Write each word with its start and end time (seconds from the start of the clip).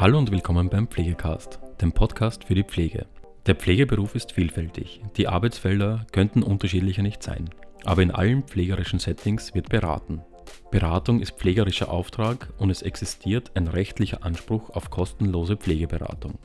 Hallo 0.00 0.16
und 0.16 0.30
willkommen 0.30 0.68
beim 0.68 0.86
Pflegecast, 0.86 1.58
dem 1.80 1.90
Podcast 1.90 2.44
für 2.44 2.54
die 2.54 2.62
Pflege. 2.62 3.06
Der 3.46 3.56
Pflegeberuf 3.56 4.14
ist 4.14 4.30
vielfältig. 4.30 5.02
Die 5.16 5.26
Arbeitsfelder 5.26 6.06
könnten 6.12 6.44
unterschiedlicher 6.44 7.02
nicht 7.02 7.20
sein. 7.20 7.50
Aber 7.84 8.00
in 8.02 8.12
allen 8.12 8.44
pflegerischen 8.44 9.00
Settings 9.00 9.56
wird 9.56 9.70
beraten. 9.70 10.22
Beratung 10.70 11.20
ist 11.20 11.32
pflegerischer 11.32 11.90
Auftrag 11.90 12.48
und 12.58 12.70
es 12.70 12.82
existiert 12.82 13.50
ein 13.56 13.66
rechtlicher 13.66 14.22
Anspruch 14.22 14.70
auf 14.70 14.88
kostenlose 14.88 15.56
Pflegeberatung. 15.56 16.38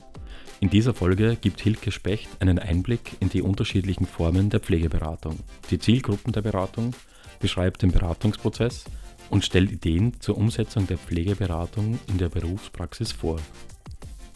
In 0.59 0.71
dieser 0.71 0.95
Folge 0.95 1.37
gibt 1.39 1.61
Hilke 1.61 1.91
Specht 1.91 2.29
einen 2.39 2.57
Einblick 2.57 3.17
in 3.19 3.29
die 3.29 3.43
unterschiedlichen 3.43 4.07
Formen 4.07 4.49
der 4.49 4.61
Pflegeberatung, 4.61 5.37
die 5.69 5.77
Zielgruppen 5.77 6.33
der 6.33 6.41
Beratung, 6.41 6.95
beschreibt 7.39 7.83
den 7.83 7.91
Beratungsprozess 7.91 8.85
und 9.33 9.43
stellt 9.43 9.71
Ideen 9.71 10.13
zur 10.19 10.37
Umsetzung 10.37 10.85
der 10.85 10.99
Pflegeberatung 10.99 11.97
in 12.07 12.19
der 12.19 12.29
Berufspraxis 12.29 13.11
vor. 13.11 13.39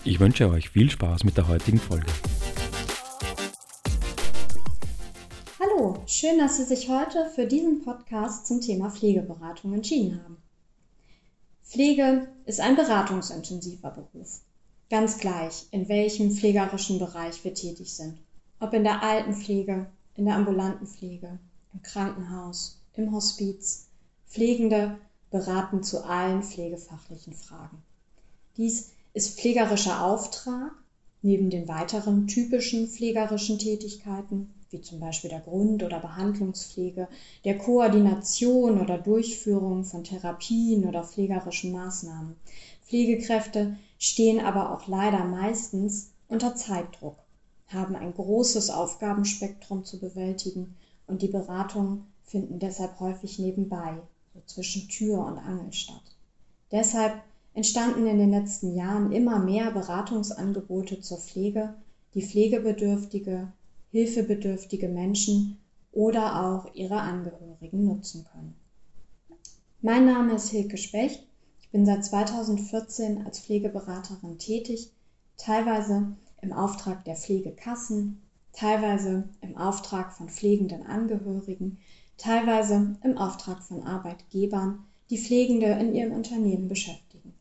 Ich 0.04 0.20
wünsche 0.20 0.50
euch 0.50 0.72
viel 0.72 0.90
Spaß 0.90 1.24
mit 1.24 1.38
der 1.38 1.48
heutigen 1.48 1.78
Folge. 1.78 2.08
Hallo, 5.60 6.02
schön, 6.08 6.40
dass 6.40 6.58
Sie 6.58 6.64
sich 6.64 6.90
heute 6.90 7.30
für 7.36 7.46
diesen 7.46 7.84
Podcast 7.84 8.48
zum 8.48 8.60
Thema 8.60 8.90
Pflegeberatung 8.90 9.76
entschieden 9.76 10.20
haben. 10.24 10.38
Pflege 11.64 12.28
ist 12.48 12.60
ein 12.60 12.76
beratungsintensiver 12.76 13.92
Beruf. 13.92 14.42
Ganz 14.90 15.20
gleich, 15.20 15.68
in 15.70 15.90
welchem 15.90 16.32
pflegerischen 16.32 16.98
Bereich 16.98 17.44
wir 17.44 17.54
tätig 17.54 17.94
sind. 17.94 18.18
Ob 18.60 18.74
in 18.74 18.84
der 18.84 19.04
Altenpflege, 19.04 19.86
in 20.16 20.26
der 20.26 20.38
ambulanten 20.38 20.88
Pflege, 20.88 21.38
im 21.72 21.84
Krankenhaus, 21.84 22.82
im 22.96 23.12
Hospiz, 23.14 23.87
Pflegende 24.30 25.00
beraten 25.32 25.82
zu 25.82 26.04
allen 26.04 26.44
pflegefachlichen 26.44 27.34
Fragen. 27.34 27.82
Dies 28.56 28.92
ist 29.14 29.40
pflegerischer 29.40 30.04
Auftrag 30.06 30.74
neben 31.24 31.50
den 31.50 31.68
weiteren 31.68 32.28
typischen 32.28 32.88
pflegerischen 32.88 33.58
Tätigkeiten, 33.58 34.54
wie 34.70 34.82
zum 34.82 35.00
Beispiel 35.00 35.32
der 35.32 35.40
Grund- 35.40 35.82
oder 35.82 36.00
Behandlungspflege, 36.00 37.08
der 37.46 37.58
Koordination 37.58 38.80
oder 38.80 39.00
Durchführung 39.00 39.84
von 39.84 40.04
Therapien 40.04 40.86
oder 40.86 41.04
pflegerischen 41.04 41.72
Maßnahmen. 41.72 42.36
Pflegekräfte 42.86 43.76
stehen 43.98 44.40
aber 44.40 44.72
auch 44.72 44.88
leider 44.88 45.24
meistens 45.24 46.12
unter 46.28 46.54
Zeitdruck, 46.54 47.18
haben 47.68 47.96
ein 47.96 48.14
großes 48.14 48.70
Aufgabenspektrum 48.70 49.84
zu 49.84 49.98
bewältigen 49.98 50.76
und 51.08 51.24
die 51.24 51.28
Beratungen 51.28 52.06
finden 52.24 52.60
deshalb 52.60 53.00
häufig 53.00 53.40
nebenbei 53.40 53.98
zwischen 54.46 54.88
Tür 54.88 55.26
und 55.26 55.38
Angel 55.38 55.74
statt. 55.74 56.04
Deshalb 56.72 57.22
entstanden 57.54 58.06
in 58.06 58.20
den 58.20 58.32
letzten 58.32 58.76
Jahren 58.76 59.12
immer 59.12 59.40
mehr 59.40 59.72
Beratungsangebote 59.72 61.02
zur 61.02 61.18
Pflege, 61.18 61.74
die 62.14 62.22
pflegebedürftige, 62.22 63.52
hilfebedürftige 63.92 64.90
Menschen 64.90 65.58
oder 65.92 66.46
auch 66.46 66.74
ihre 66.76 67.00
Angehörigen 67.00 67.86
nutzen 67.86 68.26
können. 68.32 68.56
Mein 69.82 70.06
Name 70.06 70.36
ist 70.36 70.50
Hilke 70.50 70.78
Specht. 70.78 71.26
Ich 71.62 71.70
bin 71.70 71.86
seit 71.86 72.06
2014 72.06 73.26
als 73.26 73.40
Pflegeberaterin 73.40 74.38
tätig, 74.38 74.92
teilweise 75.38 76.16
im 76.42 76.54
Auftrag 76.54 77.06
der 77.06 77.16
Pflegekassen, 77.16 78.22
teilweise 78.54 79.30
im 79.42 79.58
Auftrag 79.58 80.14
von 80.14 80.30
pflegenden 80.30 80.84
Angehörigen, 80.84 81.78
teilweise 82.18 82.98
im 83.04 83.18
Auftrag 83.18 83.64
von 83.64 83.84
Arbeitgebern, 83.84 84.86
die 85.10 85.18
Pflegende 85.18 85.68
in 85.68 85.96
ihrem 85.96 86.12
Unternehmen 86.12 86.68
beschäftigen. 86.68 87.34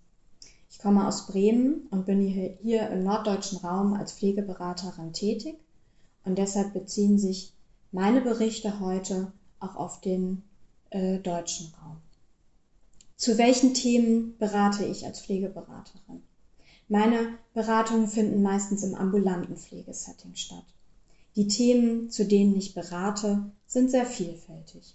Ich 0.70 0.78
komme 0.78 1.06
aus 1.06 1.26
Bremen 1.26 1.86
und 1.90 2.06
bin 2.06 2.20
hier 2.20 2.90
im 2.90 3.02
norddeutschen 3.02 3.58
Raum 3.58 3.94
als 3.94 4.12
Pflegeberaterin 4.12 5.12
tätig 5.12 5.56
und 6.24 6.36
deshalb 6.38 6.72
beziehen 6.74 7.18
sich 7.18 7.52
meine 7.92 8.20
Berichte 8.20 8.78
heute 8.80 9.32
auch 9.58 9.76
auf 9.76 10.00
den 10.00 10.42
äh, 10.90 11.18
deutschen 11.18 11.72
Raum. 11.82 11.96
Zu 13.16 13.38
welchen 13.38 13.72
Themen 13.72 14.36
berate 14.36 14.84
ich 14.84 15.06
als 15.06 15.20
Pflegeberaterin? 15.22 16.22
Meine 16.88 17.38
Beratungen 17.54 18.06
finden 18.06 18.42
meistens 18.42 18.82
im 18.82 18.94
ambulanten 18.94 19.56
Pflegesetting 19.56 20.34
statt. 20.34 20.64
Die 21.34 21.48
Themen, 21.48 22.10
zu 22.10 22.26
denen 22.26 22.54
ich 22.56 22.74
berate, 22.74 23.50
sind 23.76 23.90
sehr 23.90 24.06
vielfältig. 24.06 24.94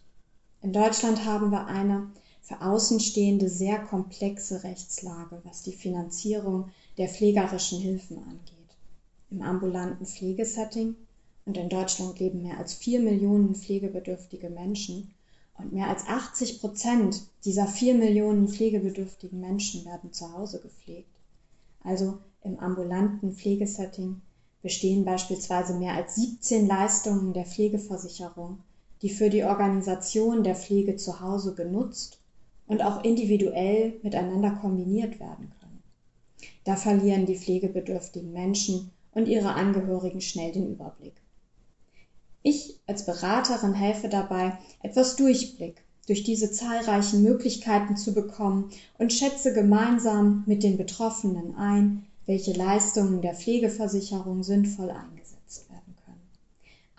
In 0.63 0.73
Deutschland 0.73 1.23
haben 1.23 1.51
wir 1.51 1.67
eine 1.67 2.09
für 2.41 2.63
Außenstehende 2.63 3.47
sehr 3.47 3.77
komplexe 3.77 4.63
Rechtslage, 4.63 5.39
was 5.43 5.61
die 5.61 5.71
Finanzierung 5.71 6.67
der 6.97 7.07
pflegerischen 7.07 7.79
Hilfen 7.79 8.17
angeht. 8.17 8.75
Im 9.29 9.43
ambulanten 9.43 10.07
Pflegesetting 10.07 10.95
und 11.45 11.57
in 11.57 11.69
Deutschland 11.69 12.17
leben 12.17 12.41
mehr 12.41 12.57
als 12.57 12.73
vier 12.73 12.99
Millionen 12.99 13.53
pflegebedürftige 13.53 14.49
Menschen 14.49 15.13
und 15.59 15.73
mehr 15.73 15.87
als 15.87 16.07
80 16.07 16.59
Prozent 16.59 17.21
dieser 17.45 17.67
vier 17.67 17.93
Millionen 17.93 18.47
pflegebedürftigen 18.47 19.39
Menschen 19.39 19.85
werden 19.85 20.11
zu 20.11 20.33
Hause 20.33 20.59
gepflegt. 20.59 21.19
Also 21.83 22.17
im 22.43 22.57
ambulanten 22.57 23.31
Pflegesetting 23.33 24.23
bestehen 24.63 25.05
beispielsweise 25.05 25.75
mehr 25.75 25.93
als 25.93 26.15
17 26.15 26.65
Leistungen 26.65 27.33
der 27.33 27.45
Pflegeversicherung, 27.45 28.57
die 29.01 29.09
für 29.09 29.29
die 29.29 29.43
Organisation 29.43 30.43
der 30.43 30.55
Pflege 30.55 30.95
zu 30.95 31.19
Hause 31.21 31.55
genutzt 31.55 32.19
und 32.67 32.83
auch 32.83 33.03
individuell 33.03 33.99
miteinander 34.03 34.51
kombiniert 34.51 35.19
werden 35.19 35.51
können. 35.59 35.83
Da 36.63 36.75
verlieren 36.75 37.25
die 37.25 37.37
pflegebedürftigen 37.37 38.31
Menschen 38.31 38.91
und 39.13 39.27
ihre 39.27 39.53
Angehörigen 39.53 40.21
schnell 40.21 40.51
den 40.51 40.69
Überblick. 40.69 41.15
Ich 42.43 42.79
als 42.87 43.05
Beraterin 43.05 43.73
helfe 43.73 44.09
dabei, 44.09 44.57
etwas 44.81 45.15
Durchblick 45.15 45.83
durch 46.07 46.23
diese 46.23 46.51
zahlreichen 46.51 47.21
Möglichkeiten 47.21 47.95
zu 47.95 48.13
bekommen 48.13 48.69
und 48.97 49.13
schätze 49.13 49.53
gemeinsam 49.53 50.43
mit 50.47 50.63
den 50.63 50.77
Betroffenen 50.77 51.55
ein, 51.55 52.05
welche 52.25 52.53
Leistungen 52.53 53.21
der 53.21 53.35
Pflegeversicherung 53.35 54.43
sinnvoll 54.43 54.89
eingesetzt. 54.89 55.20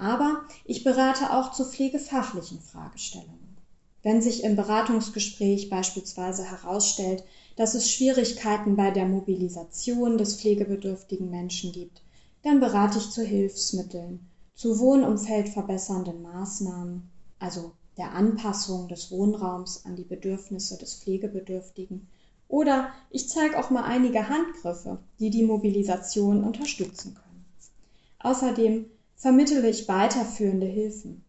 Aber 0.03 0.43
ich 0.65 0.83
berate 0.83 1.33
auch 1.33 1.53
zu 1.53 1.65
pflegefachlichen 1.65 2.59
Fragestellungen. 2.61 3.57
Wenn 4.03 4.21
sich 4.21 4.43
im 4.43 4.57
Beratungsgespräch 4.57 5.71
beispielsweise 5.71 6.43
herausstellt, 6.43 7.23
dass 7.55 7.75
es 7.75 7.89
Schwierigkeiten 7.89 8.75
bei 8.75 8.91
der 8.91 9.07
Mobilisation 9.07 10.19
des 10.19 10.41
pflegebedürftigen 10.41 11.31
Menschen 11.31 11.71
gibt, 11.71 12.03
dann 12.43 12.59
berate 12.59 12.99
ich 12.99 13.11
zu 13.11 13.23
Hilfsmitteln, 13.23 14.27
zu 14.57 14.81
wohnumfeldverbessernden 14.81 16.21
Maßnahmen, 16.21 17.09
also 17.39 17.71
der 17.97 18.11
Anpassung 18.11 18.89
des 18.89 19.13
Wohnraums 19.13 19.85
an 19.85 19.95
die 19.95 20.03
Bedürfnisse 20.03 20.79
des 20.79 20.97
Pflegebedürftigen 20.97 22.09
oder 22.49 22.91
ich 23.11 23.29
zeige 23.29 23.57
auch 23.57 23.71
mal 23.71 23.85
einige 23.85 24.29
Handgriffe, 24.29 24.99
die 25.21 25.31
die 25.31 25.45
Mobilisation 25.45 26.43
unterstützen 26.43 27.15
können. 27.15 27.45
Außerdem 28.19 28.87
vermittle 29.23 29.71
ich 29.71 29.87
weiterführende 29.87 30.67
Hilfen. 30.67 31.25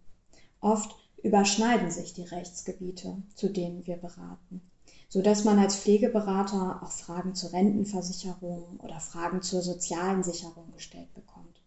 Oft 0.62 0.96
überschneiden 1.22 1.92
sich 1.92 2.16
die 2.16 2.24
Rechtsgebiete, 2.24 3.22
zu 3.36 3.50
denen 3.50 3.86
wir 3.86 3.98
beraten, 3.98 4.64
so 5.10 5.22
dass 5.22 5.44
man 5.44 5.60
als 5.60 5.76
Pflegeberater 5.76 6.82
auch 6.82 6.90
Fragen 6.90 7.36
zur 7.36 7.54
Rentenversicherung 7.54 8.80
oder 8.80 9.00
Fragen 9.00 9.44
zur 9.44 9.62
sozialen 9.62 10.24
Sicherung 10.24 10.72
gestellt 10.72 11.14
bekommt. 11.14 11.62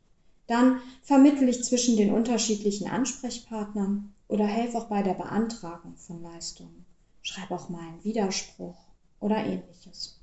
Dann 0.49 0.81
vermittle 1.01 1.49
ich 1.49 1.63
zwischen 1.63 1.97
den 1.97 2.13
unterschiedlichen 2.13 2.89
Ansprechpartnern 2.89 4.13
oder 4.27 4.47
helfe 4.47 4.79
auch 4.79 4.89
bei 4.89 5.05
der 5.05 5.15
Beantragung 5.15 5.97
von 5.97 6.25
Leistungen. 6.25 6.87
Schreibe 7.23 7.55
auch 7.55 7.69
mal 7.69 7.87
einen 7.87 8.03
Widerspruch 8.03 8.79
oder 9.21 9.37
ähnliches. 9.47 10.19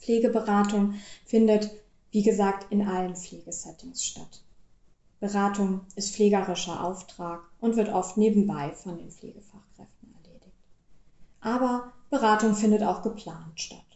Pflegeberatung 0.00 0.96
findet, 1.24 1.70
wie 2.10 2.22
gesagt, 2.22 2.70
in 2.70 2.86
allen 2.86 3.16
Pflegesettings 3.16 4.04
statt. 4.04 4.41
Beratung 5.22 5.82
ist 5.94 6.16
pflegerischer 6.16 6.82
Auftrag 6.82 7.42
und 7.60 7.76
wird 7.76 7.90
oft 7.90 8.16
nebenbei 8.16 8.72
von 8.72 8.98
den 8.98 9.08
Pflegefachkräften 9.08 10.12
erledigt. 10.20 10.56
Aber 11.40 11.92
Beratung 12.10 12.56
findet 12.56 12.82
auch 12.82 13.02
geplant 13.02 13.60
statt. 13.60 13.86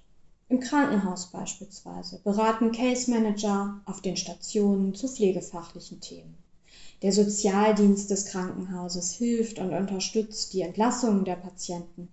Im 0.48 0.60
Krankenhaus 0.60 1.32
beispielsweise 1.32 2.20
beraten 2.22 2.70
Case 2.70 3.10
Manager 3.10 3.80
auf 3.86 4.00
den 4.00 4.16
Stationen 4.16 4.94
zu 4.94 5.08
pflegefachlichen 5.08 6.00
Themen. 6.00 6.38
Der 7.02 7.10
Sozialdienst 7.10 8.08
des 8.08 8.26
Krankenhauses 8.26 9.10
hilft 9.10 9.58
und 9.58 9.72
unterstützt 9.72 10.52
die 10.52 10.60
Entlassungen 10.60 11.24
der 11.24 11.34
Patienten 11.34 12.08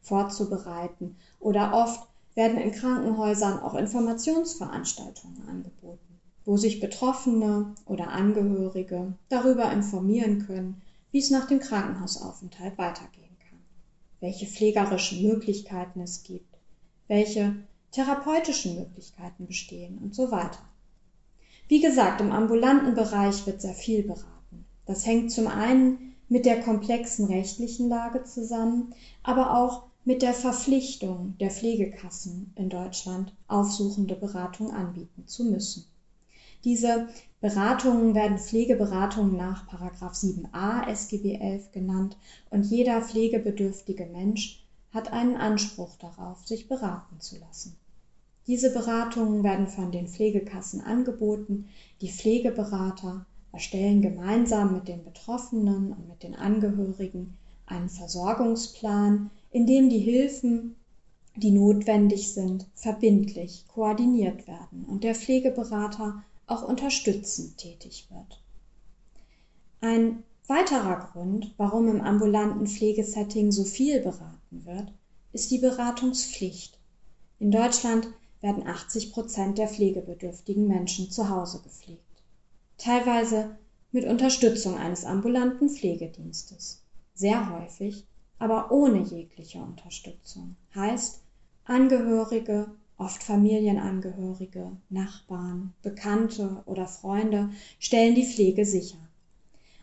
vorzubereiten. 0.00 1.14
Oder 1.38 1.72
oft 1.72 2.08
werden 2.34 2.58
in 2.58 2.72
Krankenhäusern 2.72 3.60
auch 3.60 3.74
Informationsveranstaltungen 3.74 5.46
angeboten, 5.46 6.05
wo 6.46 6.56
sich 6.56 6.78
Betroffene 6.78 7.74
oder 7.86 8.12
Angehörige 8.12 9.14
darüber 9.28 9.70
informieren 9.72 10.46
können, 10.46 10.80
wie 11.10 11.18
es 11.18 11.30
nach 11.30 11.48
dem 11.48 11.58
Krankenhausaufenthalt 11.58 12.78
weitergehen 12.78 13.36
kann, 13.50 13.58
welche 14.20 14.46
pflegerischen 14.46 15.22
Möglichkeiten 15.26 16.00
es 16.00 16.22
gibt, 16.22 16.56
welche 17.08 17.56
therapeutischen 17.90 18.76
Möglichkeiten 18.76 19.46
bestehen 19.46 19.98
und 19.98 20.14
so 20.14 20.30
weiter. 20.30 20.60
Wie 21.66 21.80
gesagt, 21.80 22.20
im 22.20 22.30
ambulanten 22.30 22.94
Bereich 22.94 23.44
wird 23.46 23.60
sehr 23.60 23.74
viel 23.74 24.04
beraten. 24.04 24.64
Das 24.86 25.04
hängt 25.04 25.32
zum 25.32 25.48
einen 25.48 26.14
mit 26.28 26.46
der 26.46 26.60
komplexen 26.60 27.26
rechtlichen 27.26 27.88
Lage 27.88 28.22
zusammen, 28.22 28.94
aber 29.24 29.58
auch 29.58 29.86
mit 30.04 30.22
der 30.22 30.32
Verpflichtung 30.32 31.34
der 31.40 31.50
Pflegekassen 31.50 32.52
in 32.54 32.68
Deutschland, 32.68 33.34
aufsuchende 33.48 34.14
Beratung 34.14 34.70
anbieten 34.70 35.26
zu 35.26 35.44
müssen. 35.44 35.86
Diese 36.66 37.06
Beratungen 37.40 38.16
werden 38.16 38.38
Pflegeberatungen 38.38 39.36
nach 39.36 39.68
7a 39.68 40.88
SGB 40.88 41.36
11 41.36 41.70
genannt 41.70 42.16
und 42.50 42.64
jeder 42.64 43.02
pflegebedürftige 43.02 44.06
Mensch 44.06 44.66
hat 44.92 45.12
einen 45.12 45.36
Anspruch 45.36 45.94
darauf, 45.94 46.44
sich 46.44 46.66
beraten 46.66 47.20
zu 47.20 47.38
lassen. 47.38 47.76
Diese 48.48 48.72
Beratungen 48.72 49.44
werden 49.44 49.68
von 49.68 49.92
den 49.92 50.08
Pflegekassen 50.08 50.80
angeboten. 50.80 51.66
Die 52.00 52.10
Pflegeberater 52.10 53.24
erstellen 53.52 54.02
gemeinsam 54.02 54.72
mit 54.72 54.88
den 54.88 55.04
Betroffenen 55.04 55.92
und 55.92 56.08
mit 56.08 56.24
den 56.24 56.34
Angehörigen 56.34 57.36
einen 57.66 57.88
Versorgungsplan, 57.88 59.30
in 59.52 59.66
dem 59.66 59.88
die 59.88 60.00
Hilfen, 60.00 60.74
die 61.36 61.52
notwendig 61.52 62.34
sind, 62.34 62.66
verbindlich 62.74 63.66
koordiniert 63.68 64.48
werden 64.48 64.84
und 64.88 65.04
der 65.04 65.14
Pflegeberater 65.14 66.24
auch 66.46 66.62
unterstützend 66.62 67.58
tätig 67.58 68.08
wird. 68.10 68.42
Ein 69.80 70.22
weiterer 70.46 71.10
Grund, 71.12 71.54
warum 71.56 71.88
im 71.88 72.00
ambulanten 72.00 72.66
Pflegesetting 72.66 73.52
so 73.52 73.64
viel 73.64 74.00
beraten 74.00 74.64
wird, 74.64 74.92
ist 75.32 75.50
die 75.50 75.58
Beratungspflicht. 75.58 76.78
In 77.38 77.50
Deutschland 77.50 78.08
werden 78.40 78.66
80 78.66 79.12
Prozent 79.12 79.58
der 79.58 79.68
pflegebedürftigen 79.68 80.66
Menschen 80.68 81.10
zu 81.10 81.28
Hause 81.28 81.60
gepflegt, 81.62 82.22
teilweise 82.78 83.58
mit 83.92 84.04
Unterstützung 84.06 84.76
eines 84.76 85.04
ambulanten 85.04 85.68
Pflegedienstes, 85.68 86.82
sehr 87.14 87.50
häufig 87.50 88.06
aber 88.38 88.70
ohne 88.70 89.00
jegliche 89.00 89.58
Unterstützung. 89.58 90.56
Heißt, 90.74 91.22
Angehörige, 91.64 92.70
oft 92.98 93.22
Familienangehörige, 93.22 94.76
Nachbarn, 94.88 95.74
Bekannte 95.82 96.62
oder 96.66 96.86
Freunde 96.86 97.50
stellen 97.78 98.14
die 98.14 98.24
Pflege 98.24 98.64
sicher. 98.64 98.98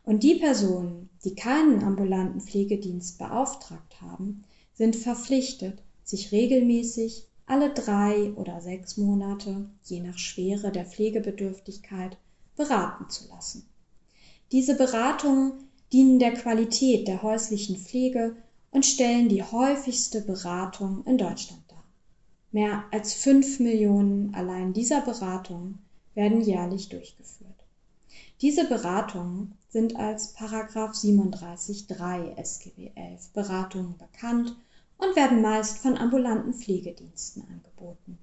Und 0.03 0.23
die 0.23 0.35
Personen, 0.35 1.09
die 1.23 1.35
keinen 1.35 1.83
ambulanten 1.83 2.41
Pflegedienst 2.41 3.17
beauftragt 3.17 4.01
haben, 4.01 4.43
sind 4.73 4.95
verpflichtet, 4.95 5.81
sich 6.03 6.31
regelmäßig 6.31 7.27
alle 7.45 7.73
drei 7.73 8.33
oder 8.33 8.61
sechs 8.61 8.97
Monate, 8.97 9.69
je 9.83 10.01
nach 10.01 10.17
Schwere 10.17 10.71
der 10.71 10.85
Pflegebedürftigkeit, 10.85 12.17
beraten 12.55 13.09
zu 13.09 13.27
lassen. 13.29 13.67
Diese 14.51 14.75
Beratungen 14.75 15.53
dienen 15.91 16.19
der 16.19 16.33
Qualität 16.33 17.07
der 17.07 17.21
häuslichen 17.21 17.77
Pflege 17.77 18.35
und 18.71 18.85
stellen 18.85 19.29
die 19.29 19.43
häufigste 19.43 20.21
Beratung 20.21 21.03
in 21.05 21.17
Deutschland. 21.17 21.62
Mehr 22.53 22.83
als 22.91 23.15
fünf 23.15 23.59
Millionen 23.59 24.35
allein 24.35 24.73
dieser 24.73 25.01
Beratungen 25.01 25.79
werden 26.13 26.39
jährlich 26.39 26.87
durchgeführt. 26.87 27.49
Diese 28.41 28.69
Beratungen 28.69 29.57
sind 29.69 29.95
als 29.95 30.37
37.3 30.37 32.37
SGB 32.37 32.91
11 32.93 33.31
Beratungen 33.31 33.97
bekannt 33.97 34.55
und 34.99 35.15
werden 35.15 35.41
meist 35.41 35.79
von 35.79 35.97
ambulanten 35.97 36.53
Pflegediensten 36.53 37.43
angeboten. 37.47 38.19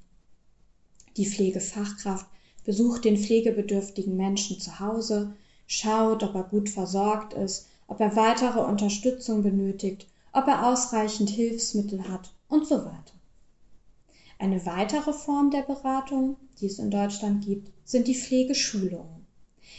Die 1.17 1.27
Pflegefachkraft 1.27 2.27
besucht 2.65 3.05
den 3.05 3.17
pflegebedürftigen 3.17 4.17
Menschen 4.17 4.61
zu 4.61 4.79
Hause, 4.79 5.35
schaut, 5.67 6.23
ob 6.23 6.37
er 6.37 6.45
gut 6.45 6.71
versorgt 6.71 7.33
ist, 7.33 7.67
ob 7.89 7.99
er 7.99 8.15
weitere 8.15 8.61
Unterstützung 8.61 9.43
benötigt, 9.43 10.07
ob 10.33 10.47
er 10.47 10.69
ausreichend 10.69 11.31
Hilfsmittel 11.31 12.09
hat 12.09 12.33
und 12.47 12.65
so 12.65 12.85
weiter. 12.85 13.20
Eine 14.41 14.65
weitere 14.65 15.13
Form 15.13 15.51
der 15.51 15.61
Beratung, 15.61 16.39
die 16.59 16.67
es 16.67 16.79
in 16.79 16.91
Deutschland 16.91 17.45
gibt, 17.45 17.71
sind 17.85 18.09
die 18.09 18.15
Pflegeschulungen. 18.15 19.27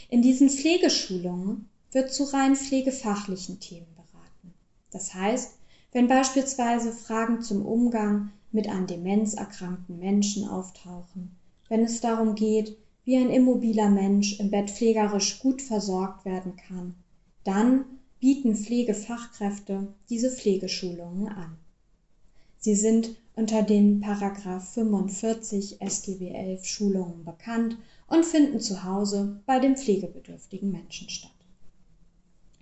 In 0.08 0.22
diesen 0.22 0.48
Pflegeschulungen 0.48 1.68
wird 1.90 2.12
zu 2.12 2.22
rein 2.22 2.54
pflegefachlichen 2.54 3.58
Themen 3.58 3.92
beraten. 3.96 4.54
Das 4.92 5.14
heißt, 5.14 5.54
wenn 5.90 6.06
beispielsweise 6.06 6.92
Fragen 6.92 7.42
zum 7.42 7.66
Umgang 7.66 8.30
mit 8.52 8.68
an 8.68 8.86
Demenz 8.86 9.34
erkrankten 9.34 9.98
Menschen 9.98 10.46
auftauchen, 10.46 11.34
wenn 11.68 11.82
es 11.82 12.00
darum 12.00 12.36
geht, 12.36 12.78
wie 13.04 13.16
ein 13.16 13.30
immobiler 13.30 13.90
Mensch 13.90 14.38
im 14.38 14.52
Bett 14.52 14.70
pflegerisch 14.70 15.40
gut 15.40 15.60
versorgt 15.60 16.24
werden 16.24 16.54
kann, 16.54 16.94
dann 17.42 17.84
bieten 18.20 18.54
Pflegefachkräfte 18.54 19.88
diese 20.08 20.30
Pflegeschulungen 20.30 21.26
an. 21.26 21.58
Sie 22.64 22.76
sind 22.76 23.16
unter 23.34 23.64
den 23.64 24.00
Paragraph 24.00 24.74
45 24.74 25.80
SGB 25.80 26.30
11 26.30 26.64
Schulungen 26.64 27.24
bekannt 27.24 27.76
und 28.06 28.24
finden 28.24 28.60
zu 28.60 28.84
Hause 28.84 29.40
bei 29.46 29.58
den 29.58 29.76
pflegebedürftigen 29.76 30.70
Menschen 30.70 31.08
statt. 31.08 31.32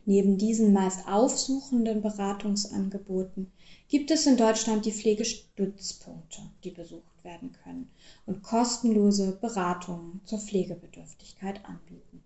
Neben 0.06 0.38
diesen 0.38 0.72
meist 0.72 1.06
aufsuchenden 1.06 2.00
Beratungsangeboten 2.00 3.52
gibt 3.88 4.10
es 4.10 4.26
in 4.26 4.38
Deutschland 4.38 4.86
die 4.86 4.92
Pflegestützpunkte, 4.92 6.40
die 6.64 6.70
besucht 6.70 7.22
werden 7.22 7.52
können 7.62 7.90
und 8.24 8.42
kostenlose 8.42 9.36
Beratungen 9.38 10.22
zur 10.24 10.38
Pflegebedürftigkeit 10.38 11.62
anbieten. 11.66 12.22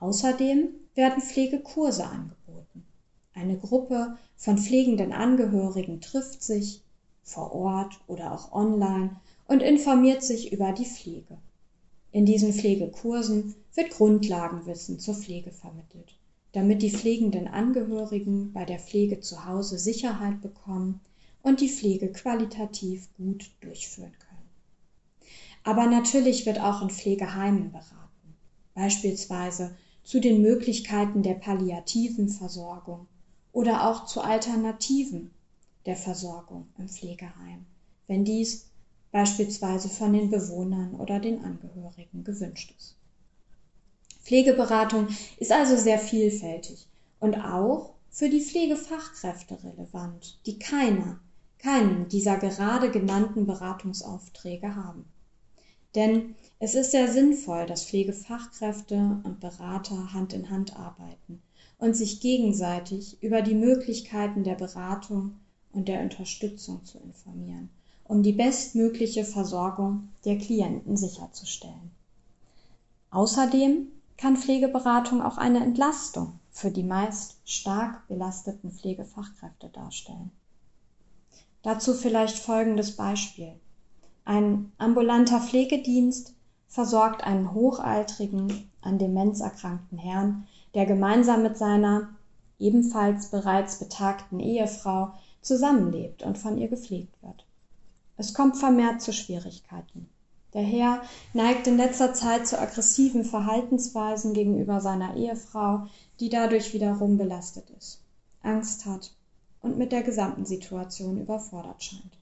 Außerdem 0.00 0.70
werden 0.96 1.22
Pflegekurse 1.22 2.04
angeboten. 2.04 2.85
Eine 3.36 3.58
Gruppe 3.58 4.16
von 4.34 4.56
pflegenden 4.56 5.12
Angehörigen 5.12 6.00
trifft 6.00 6.42
sich 6.42 6.82
vor 7.22 7.52
Ort 7.52 8.00
oder 8.06 8.32
auch 8.32 8.50
online 8.50 9.20
und 9.46 9.62
informiert 9.62 10.22
sich 10.22 10.52
über 10.52 10.72
die 10.72 10.86
Pflege. 10.86 11.36
In 12.12 12.24
diesen 12.24 12.54
Pflegekursen 12.54 13.54
wird 13.74 13.90
Grundlagenwissen 13.90 14.98
zur 14.98 15.14
Pflege 15.14 15.50
vermittelt, 15.50 16.16
damit 16.52 16.80
die 16.80 16.90
pflegenden 16.90 17.46
Angehörigen 17.46 18.54
bei 18.54 18.64
der 18.64 18.78
Pflege 18.78 19.20
zu 19.20 19.44
Hause 19.44 19.78
Sicherheit 19.78 20.40
bekommen 20.40 21.02
und 21.42 21.60
die 21.60 21.68
Pflege 21.68 22.10
qualitativ 22.12 23.10
gut 23.18 23.50
durchführen 23.60 24.14
können. 24.18 25.30
Aber 25.62 25.84
natürlich 25.84 26.46
wird 26.46 26.58
auch 26.58 26.80
in 26.80 26.88
Pflegeheimen 26.88 27.70
beraten, 27.70 28.34
beispielsweise 28.74 29.76
zu 30.04 30.20
den 30.20 30.40
Möglichkeiten 30.40 31.22
der 31.22 31.34
palliativen 31.34 32.30
Versorgung 32.30 33.06
oder 33.56 33.88
auch 33.88 34.04
zu 34.04 34.20
Alternativen 34.20 35.30
der 35.86 35.96
Versorgung 35.96 36.68
im 36.76 36.90
Pflegeheim, 36.90 37.64
wenn 38.06 38.22
dies 38.22 38.66
beispielsweise 39.12 39.88
von 39.88 40.12
den 40.12 40.28
Bewohnern 40.28 40.94
oder 40.96 41.20
den 41.20 41.42
Angehörigen 41.42 42.22
gewünscht 42.22 42.74
ist. 42.76 42.96
Pflegeberatung 44.20 45.08
ist 45.38 45.52
also 45.52 45.74
sehr 45.74 45.98
vielfältig 45.98 46.86
und 47.18 47.36
auch 47.36 47.94
für 48.10 48.28
die 48.28 48.42
Pflegefachkräfte 48.42 49.56
relevant, 49.64 50.38
die 50.44 50.58
keiner, 50.58 51.18
keinen 51.56 52.08
dieser 52.08 52.36
gerade 52.36 52.90
genannten 52.90 53.46
Beratungsaufträge 53.46 54.76
haben. 54.76 55.06
Denn 55.94 56.34
es 56.58 56.74
ist 56.74 56.90
sehr 56.90 57.10
sinnvoll, 57.10 57.64
dass 57.64 57.86
Pflegefachkräfte 57.86 59.22
und 59.24 59.40
Berater 59.40 60.12
Hand 60.12 60.34
in 60.34 60.50
Hand 60.50 60.76
arbeiten 60.76 61.40
und 61.78 61.94
sich 61.94 62.20
gegenseitig 62.20 63.22
über 63.22 63.42
die 63.42 63.54
Möglichkeiten 63.54 64.44
der 64.44 64.54
Beratung 64.54 65.36
und 65.72 65.88
der 65.88 66.00
Unterstützung 66.00 66.84
zu 66.84 66.98
informieren, 66.98 67.68
um 68.04 68.22
die 68.22 68.32
bestmögliche 68.32 69.24
Versorgung 69.24 70.08
der 70.24 70.38
Klienten 70.38 70.96
sicherzustellen. 70.96 71.90
Außerdem 73.10 73.88
kann 74.16 74.36
Pflegeberatung 74.36 75.20
auch 75.22 75.36
eine 75.36 75.62
Entlastung 75.62 76.38
für 76.50 76.70
die 76.70 76.82
meist 76.82 77.36
stark 77.44 78.08
belasteten 78.08 78.70
Pflegefachkräfte 78.70 79.68
darstellen. 79.68 80.30
Dazu 81.62 81.92
vielleicht 81.92 82.38
folgendes 82.38 82.96
Beispiel. 82.96 83.52
Ein 84.24 84.72
ambulanter 84.78 85.40
Pflegedienst 85.40 86.34
versorgt 86.68 87.24
einen 87.24 87.52
hochaltrigen, 87.52 88.70
an 88.80 88.98
Demenz 88.98 89.40
erkrankten 89.40 89.98
Herrn, 89.98 90.46
der 90.76 90.84
gemeinsam 90.84 91.42
mit 91.42 91.56
seiner 91.56 92.10
ebenfalls 92.58 93.30
bereits 93.30 93.78
betagten 93.78 94.40
Ehefrau 94.40 95.14
zusammenlebt 95.40 96.22
und 96.22 96.36
von 96.36 96.58
ihr 96.58 96.68
gepflegt 96.68 97.14
wird. 97.22 97.46
Es 98.18 98.34
kommt 98.34 98.58
vermehrt 98.58 99.00
zu 99.00 99.14
Schwierigkeiten. 99.14 100.06
Der 100.52 100.62
Herr 100.62 101.00
neigt 101.32 101.66
in 101.66 101.78
letzter 101.78 102.12
Zeit 102.12 102.46
zu 102.46 102.60
aggressiven 102.60 103.24
Verhaltensweisen 103.24 104.34
gegenüber 104.34 104.82
seiner 104.82 105.16
Ehefrau, 105.16 105.86
die 106.20 106.28
dadurch 106.28 106.74
wiederum 106.74 107.16
belastet 107.16 107.70
ist, 107.78 108.02
Angst 108.42 108.84
hat 108.84 109.12
und 109.62 109.78
mit 109.78 109.92
der 109.92 110.02
gesamten 110.02 110.44
Situation 110.44 111.18
überfordert 111.18 111.82
scheint. 111.82 112.18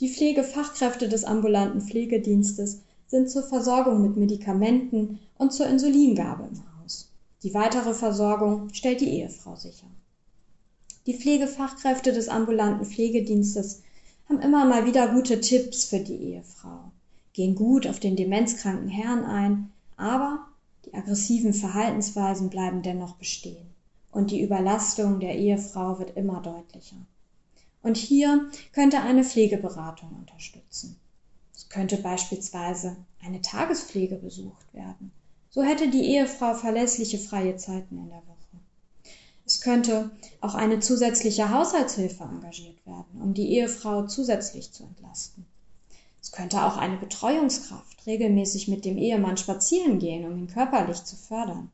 Die 0.00 0.10
Pflegefachkräfte 0.10 1.08
des 1.08 1.24
ambulanten 1.24 1.80
Pflegedienstes 1.80 2.82
sind 3.06 3.30
zur 3.30 3.44
Versorgung 3.44 4.02
mit 4.02 4.18
Medikamenten 4.18 5.20
und 5.38 5.54
zur. 5.54 6.62
Die 7.42 7.54
weitere 7.54 7.94
Versorgung 7.94 8.72
stellt 8.72 9.00
die 9.00 9.10
Ehefrau 9.10 9.56
sicher. 9.56 9.86
Die 11.06 11.14
Pflegefachkräfte 11.14 12.12
des 12.12 12.28
ambulanten 12.28 12.84
Pflegedienstes 12.84 13.82
haben 14.28 14.40
immer 14.40 14.64
mal 14.64 14.86
wieder 14.86 15.08
gute 15.08 15.40
Tipps 15.40 15.84
für 15.84 16.00
die 16.00 16.16
Ehefrau, 16.16 16.90
gehen 17.32 17.54
gut 17.54 17.86
auf 17.86 18.00
den 18.00 18.16
demenzkranken 18.16 18.88
Herrn 18.88 19.24
ein, 19.24 19.70
aber 19.96 20.48
die 20.84 20.94
aggressiven 20.94 21.52
Verhaltensweisen 21.52 22.50
bleiben 22.50 22.82
dennoch 22.82 23.14
bestehen 23.16 23.66
und 24.10 24.30
die 24.30 24.40
Überlastung 24.40 25.20
der 25.20 25.36
Ehefrau 25.36 25.98
wird 25.98 26.16
immer 26.16 26.40
deutlicher. 26.40 26.96
Und 27.82 27.96
hier 27.96 28.50
könnte 28.72 29.00
eine 29.00 29.22
Pflegeberatung 29.22 30.10
unterstützen. 30.18 30.96
Es 31.54 31.68
könnte 31.68 31.98
beispielsweise 31.98 32.96
eine 33.22 33.42
Tagespflege 33.42 34.16
besucht 34.16 34.72
werden. 34.72 35.12
So 35.56 35.62
hätte 35.62 35.88
die 35.88 36.04
Ehefrau 36.04 36.52
verlässliche 36.52 37.16
freie 37.16 37.56
Zeiten 37.56 37.96
in 37.96 38.10
der 38.10 38.18
Woche. 38.18 38.60
Es 39.46 39.62
könnte 39.62 40.10
auch 40.42 40.54
eine 40.54 40.80
zusätzliche 40.80 41.48
Haushaltshilfe 41.48 42.24
engagiert 42.24 42.84
werden, 42.84 43.22
um 43.22 43.32
die 43.32 43.54
Ehefrau 43.54 44.06
zusätzlich 44.06 44.70
zu 44.72 44.82
entlasten. 44.82 45.46
Es 46.20 46.30
könnte 46.30 46.62
auch 46.62 46.76
eine 46.76 46.98
Betreuungskraft 46.98 48.06
regelmäßig 48.06 48.68
mit 48.68 48.84
dem 48.84 48.98
Ehemann 48.98 49.38
spazieren 49.38 49.98
gehen, 49.98 50.30
um 50.30 50.36
ihn 50.36 50.46
körperlich 50.46 51.02
zu 51.04 51.16
fördern. 51.16 51.70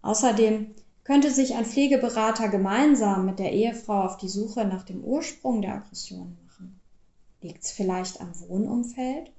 Außerdem 0.00 0.74
könnte 1.04 1.30
sich 1.30 1.54
ein 1.54 1.66
Pflegeberater 1.66 2.48
gemeinsam 2.48 3.26
mit 3.26 3.38
der 3.38 3.52
Ehefrau 3.52 4.04
auf 4.04 4.16
die 4.16 4.30
Suche 4.30 4.64
nach 4.64 4.84
dem 4.84 5.04
Ursprung 5.04 5.60
der 5.60 5.74
Aggression 5.74 6.34
machen. 6.46 6.80
Liegt 7.42 7.62
es 7.62 7.72
vielleicht 7.72 8.22
am 8.22 8.32
Wohnumfeld 8.48 9.32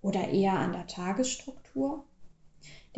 oder 0.00 0.26
eher 0.28 0.54
an 0.54 0.72
der 0.72 0.86
Tagesstruktur? 0.86 2.06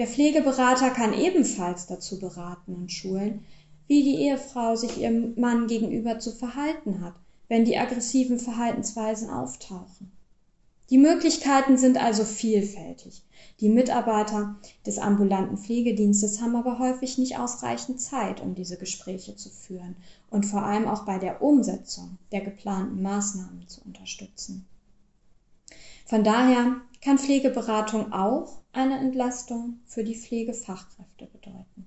Der 0.00 0.06
Pflegeberater 0.06 0.88
kann 0.88 1.12
ebenfalls 1.12 1.86
dazu 1.86 2.18
beraten 2.18 2.74
und 2.74 2.90
schulen, 2.90 3.44
wie 3.86 4.02
die 4.02 4.16
Ehefrau 4.22 4.74
sich 4.74 4.96
ihrem 4.96 5.38
Mann 5.38 5.66
gegenüber 5.66 6.18
zu 6.18 6.32
verhalten 6.32 7.02
hat, 7.02 7.12
wenn 7.48 7.66
die 7.66 7.76
aggressiven 7.76 8.38
Verhaltensweisen 8.38 9.28
auftauchen. 9.28 10.10
Die 10.88 10.96
Möglichkeiten 10.96 11.76
sind 11.76 12.02
also 12.02 12.24
vielfältig. 12.24 13.22
Die 13.60 13.68
Mitarbeiter 13.68 14.56
des 14.86 14.96
ambulanten 14.96 15.58
Pflegedienstes 15.58 16.40
haben 16.40 16.56
aber 16.56 16.78
häufig 16.78 17.18
nicht 17.18 17.38
ausreichend 17.38 18.00
Zeit, 18.00 18.40
um 18.40 18.54
diese 18.54 18.78
Gespräche 18.78 19.36
zu 19.36 19.50
führen 19.50 19.96
und 20.30 20.46
vor 20.46 20.62
allem 20.62 20.88
auch 20.88 21.04
bei 21.04 21.18
der 21.18 21.42
Umsetzung 21.42 22.16
der 22.32 22.40
geplanten 22.40 23.02
Maßnahmen 23.02 23.68
zu 23.68 23.82
unterstützen. 23.82 24.64
Von 26.06 26.24
daher 26.24 26.76
kann 27.02 27.18
Pflegeberatung 27.18 28.14
auch 28.14 28.59
eine 28.72 28.98
Entlastung 28.98 29.80
für 29.86 30.04
die 30.04 30.14
Pflegefachkräfte 30.14 31.26
bedeuten. 31.26 31.86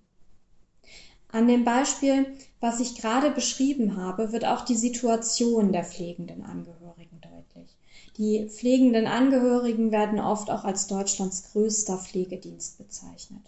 An 1.29 1.47
dem 1.47 1.63
Beispiel, 1.63 2.27
was 2.59 2.79
ich 2.79 2.95
gerade 2.95 3.31
beschrieben 3.31 3.97
habe, 3.97 4.31
wird 4.31 4.45
auch 4.45 4.65
die 4.65 4.75
Situation 4.75 5.71
der 5.71 5.83
pflegenden 5.83 6.43
Angehörigen 6.43 7.19
deutlich. 7.21 7.75
Die 8.17 8.47
pflegenden 8.47 9.07
Angehörigen 9.07 9.91
werden 9.91 10.19
oft 10.19 10.51
auch 10.51 10.63
als 10.63 10.85
Deutschlands 10.85 11.51
größter 11.51 11.97
Pflegedienst 11.97 12.77
bezeichnet. 12.77 13.41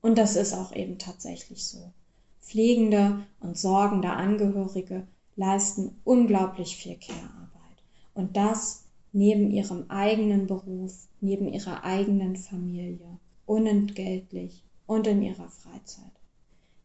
Und 0.00 0.18
das 0.18 0.36
ist 0.36 0.54
auch 0.54 0.72
eben 0.72 0.98
tatsächlich 0.98 1.66
so. 1.66 1.92
Pflegende 2.40 3.26
und 3.40 3.58
sorgende 3.58 4.10
Angehörige 4.10 5.06
leisten 5.34 6.00
unglaublich 6.04 6.76
viel 6.76 6.96
Care-Arbeit. 6.96 7.82
Und 8.14 8.36
das 8.36 8.84
neben 9.12 9.50
ihrem 9.50 9.90
eigenen 9.90 10.46
Beruf, 10.46 11.08
neben 11.20 11.52
ihrer 11.52 11.84
eigenen 11.84 12.36
Familie, 12.36 13.18
unentgeltlich 13.46 14.62
und 14.86 15.06
in 15.06 15.22
ihrer 15.22 15.48
Freizeit. 15.48 16.12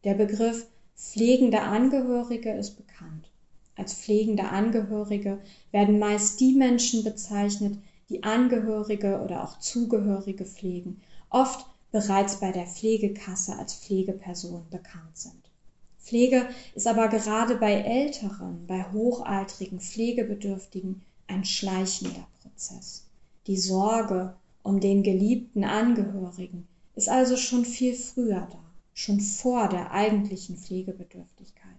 Der 0.04 0.14
Begriff 0.14 0.66
pflegende 0.96 1.60
Angehörige 1.62 2.52
ist 2.52 2.76
bekannt. 2.76 3.30
Als 3.74 3.94
pflegende 3.94 4.48
Angehörige 4.48 5.38
werden 5.70 5.98
meist 5.98 6.40
die 6.40 6.54
Menschen 6.54 7.04
bezeichnet, 7.04 7.78
die 8.08 8.22
Angehörige 8.22 9.20
oder 9.22 9.44
auch 9.44 9.58
Zugehörige 9.58 10.44
pflegen, 10.44 11.02
oft 11.28 11.66
bereits 11.92 12.40
bei 12.40 12.52
der 12.52 12.66
Pflegekasse 12.66 13.56
als 13.58 13.74
Pflegeperson 13.74 14.66
bekannt 14.70 15.16
sind. 15.16 15.50
Pflege 15.98 16.48
ist 16.74 16.86
aber 16.86 17.08
gerade 17.08 17.56
bei 17.56 17.72
älteren, 17.72 18.66
bei 18.66 18.84
hochaltrigen 18.92 19.80
Pflegebedürftigen 19.80 21.02
ein 21.26 21.44
schleichender 21.44 22.28
Prozess. 22.40 23.05
Die 23.46 23.58
Sorge 23.58 24.34
um 24.62 24.80
den 24.80 25.02
geliebten 25.02 25.64
Angehörigen 25.64 26.66
ist 26.94 27.08
also 27.08 27.36
schon 27.36 27.64
viel 27.64 27.94
früher 27.94 28.48
da 28.50 28.66
schon 28.96 29.20
vor 29.20 29.68
der 29.68 29.92
eigentlichen 29.92 30.56
Pflegebedürftigkeit. 30.56 31.76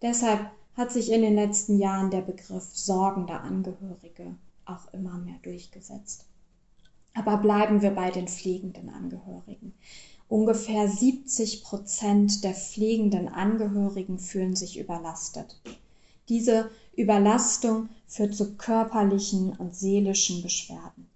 Deshalb 0.00 0.48
hat 0.74 0.92
sich 0.92 1.10
in 1.10 1.20
den 1.20 1.34
letzten 1.34 1.78
Jahren 1.78 2.12
der 2.12 2.20
Begriff 2.20 2.70
sorgender 2.72 3.42
Angehörige 3.42 4.36
auch 4.64 4.92
immer 4.94 5.18
mehr 5.18 5.38
durchgesetzt. 5.42 6.24
Aber 7.14 7.38
bleiben 7.38 7.82
wir 7.82 7.90
bei 7.90 8.10
den 8.10 8.28
pflegenden 8.28 8.90
Angehörigen. 8.90 9.74
Ungefähr 10.28 10.88
70 10.88 11.64
Prozent 11.64 12.44
der 12.44 12.54
pflegenden 12.54 13.28
Angehörigen 13.28 14.20
fühlen 14.20 14.54
sich 14.54 14.78
überlastet. 14.78 15.60
Diese 16.28 16.70
Überlastung 16.96 17.88
führt 18.06 18.34
zu 18.34 18.54
körperlichen 18.56 19.56
und 19.56 19.74
seelischen 19.74 20.42
Beschwerden. 20.42 21.08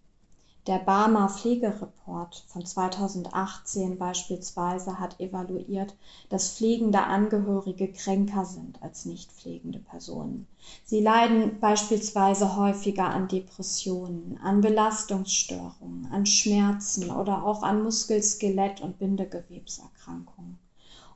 Der 0.66 0.80
Barmer 0.80 1.28
Pflegereport 1.28 2.42
von 2.48 2.66
2018 2.66 3.98
beispielsweise 3.98 4.98
hat 4.98 5.20
evaluiert, 5.20 5.94
dass 6.28 6.56
pflegende 6.56 7.04
Angehörige 7.04 7.92
kränker 7.92 8.44
sind 8.44 8.82
als 8.82 9.04
nicht 9.04 9.30
pflegende 9.30 9.78
Personen. 9.78 10.48
Sie 10.82 11.00
leiden 11.00 11.60
beispielsweise 11.60 12.56
häufiger 12.56 13.04
an 13.04 13.28
Depressionen, 13.28 14.40
an 14.42 14.60
Belastungsstörungen, 14.60 16.08
an 16.10 16.26
Schmerzen 16.26 17.12
oder 17.12 17.44
auch 17.44 17.62
an 17.62 17.84
Muskel-, 17.84 18.24
Skelett- 18.24 18.80
und 18.80 18.98
Bindegewebserkrankungen. 18.98 20.58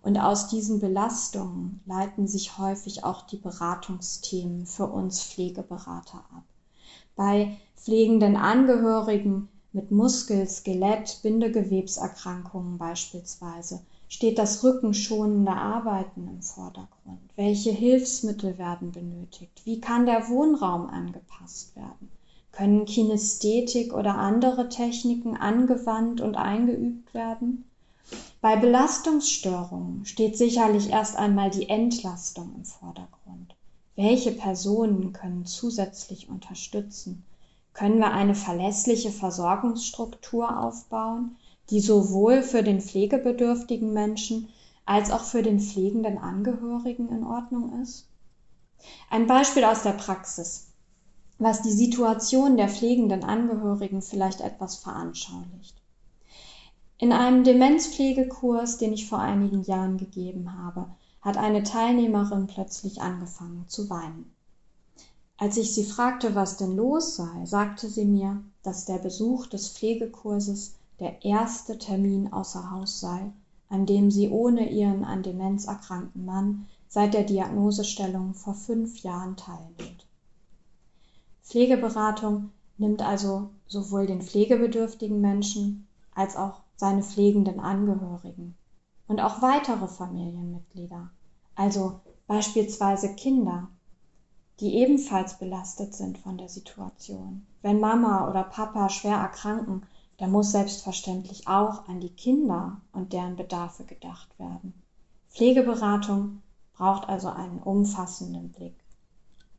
Und 0.02 0.18
aus 0.18 0.48
diesen 0.48 0.80
Belastungen 0.80 1.80
leiten 1.84 2.26
sich 2.26 2.56
häufig 2.56 3.04
auch 3.04 3.22
die 3.22 3.36
Beratungsthemen 3.36 4.64
für 4.64 4.86
uns 4.86 5.22
Pflegeberater 5.22 6.18
ab. 6.34 6.44
Bei 7.16 7.56
pflegenden 7.76 8.36
Angehörigen 8.36 9.48
mit 9.72 9.90
Muskel-, 9.90 10.48
Skelett-, 10.48 11.20
Bindegewebserkrankungen 11.22 12.78
beispielsweise 12.78 13.80
steht 14.08 14.38
das 14.38 14.64
rückenschonende 14.64 15.52
Arbeiten 15.52 16.26
im 16.26 16.42
Vordergrund. 16.42 17.20
Welche 17.36 17.70
Hilfsmittel 17.70 18.58
werden 18.58 18.90
benötigt? 18.90 19.62
Wie 19.64 19.80
kann 19.80 20.06
der 20.06 20.28
Wohnraum 20.28 20.86
angepasst 20.86 21.76
werden? 21.76 22.10
Können 22.50 22.84
Kinästhetik 22.84 23.94
oder 23.94 24.16
andere 24.16 24.68
Techniken 24.68 25.36
angewandt 25.36 26.20
und 26.20 26.36
eingeübt 26.36 27.14
werden? 27.14 27.64
Bei 28.40 28.56
Belastungsstörungen 28.56 30.06
steht 30.06 30.36
sicherlich 30.36 30.90
erst 30.90 31.16
einmal 31.16 31.50
die 31.50 31.68
Entlastung 31.68 32.52
im 32.56 32.64
Vordergrund. 32.64 33.54
Welche 33.96 34.32
Personen 34.32 35.12
können 35.12 35.46
zusätzlich 35.46 36.28
unterstützen? 36.28 37.24
können 37.72 37.98
wir 37.98 38.12
eine 38.12 38.34
verlässliche 38.34 39.10
Versorgungsstruktur 39.10 40.58
aufbauen, 40.58 41.36
die 41.70 41.80
sowohl 41.80 42.42
für 42.42 42.62
den 42.62 42.80
pflegebedürftigen 42.80 43.92
Menschen 43.92 44.48
als 44.84 45.10
auch 45.10 45.22
für 45.22 45.42
den 45.42 45.60
pflegenden 45.60 46.18
Angehörigen 46.18 47.08
in 47.08 47.24
Ordnung 47.24 47.80
ist? 47.80 48.06
Ein 49.08 49.26
Beispiel 49.26 49.64
aus 49.64 49.82
der 49.82 49.92
Praxis, 49.92 50.66
was 51.38 51.62
die 51.62 51.72
Situation 51.72 52.56
der 52.56 52.68
pflegenden 52.68 53.24
Angehörigen 53.24 54.02
vielleicht 54.02 54.40
etwas 54.40 54.76
veranschaulicht. 54.76 55.79
In 57.02 57.14
einem 57.14 57.44
Demenzpflegekurs, 57.44 58.76
den 58.76 58.92
ich 58.92 59.08
vor 59.08 59.20
einigen 59.20 59.62
Jahren 59.62 59.96
gegeben 59.96 60.58
habe, 60.58 60.86
hat 61.22 61.38
eine 61.38 61.62
Teilnehmerin 61.62 62.46
plötzlich 62.46 63.00
angefangen 63.00 63.64
zu 63.68 63.88
weinen. 63.88 64.34
Als 65.38 65.56
ich 65.56 65.72
sie 65.74 65.84
fragte, 65.84 66.34
was 66.34 66.58
denn 66.58 66.76
los 66.76 67.16
sei, 67.16 67.46
sagte 67.46 67.88
sie 67.88 68.04
mir, 68.04 68.44
dass 68.62 68.84
der 68.84 68.98
Besuch 68.98 69.46
des 69.46 69.70
Pflegekurses 69.70 70.74
der 70.98 71.24
erste 71.24 71.78
Termin 71.78 72.34
außer 72.34 72.70
Haus 72.70 73.00
sei, 73.00 73.32
an 73.70 73.86
dem 73.86 74.10
sie 74.10 74.28
ohne 74.28 74.68
ihren 74.68 75.02
an 75.02 75.22
Demenz 75.22 75.64
erkrankten 75.64 76.26
Mann 76.26 76.66
seit 76.86 77.14
der 77.14 77.24
Diagnosestellung 77.24 78.34
vor 78.34 78.52
fünf 78.52 78.98
Jahren 78.98 79.38
teilnimmt. 79.38 80.06
Pflegeberatung 81.44 82.50
nimmt 82.76 83.00
also 83.00 83.48
sowohl 83.66 84.06
den 84.06 84.20
pflegebedürftigen 84.20 85.22
Menschen 85.22 85.86
als 86.14 86.36
auch 86.36 86.60
seine 86.80 87.02
pflegenden 87.02 87.60
Angehörigen 87.60 88.56
und 89.06 89.20
auch 89.20 89.42
weitere 89.42 89.86
Familienmitglieder, 89.86 91.10
also 91.54 92.00
beispielsweise 92.26 93.14
Kinder, 93.16 93.68
die 94.60 94.76
ebenfalls 94.76 95.38
belastet 95.38 95.94
sind 95.94 96.16
von 96.16 96.38
der 96.38 96.48
Situation. 96.48 97.46
Wenn 97.60 97.80
Mama 97.80 98.30
oder 98.30 98.44
Papa 98.44 98.88
schwer 98.88 99.16
erkranken, 99.16 99.84
dann 100.16 100.32
muss 100.32 100.52
selbstverständlich 100.52 101.46
auch 101.46 101.86
an 101.86 102.00
die 102.00 102.14
Kinder 102.14 102.80
und 102.92 103.12
deren 103.12 103.36
Bedarfe 103.36 103.84
gedacht 103.84 104.38
werden. 104.38 104.72
Pflegeberatung 105.28 106.40
braucht 106.72 107.10
also 107.10 107.28
einen 107.28 107.58
umfassenden 107.58 108.52
Blick 108.52 108.82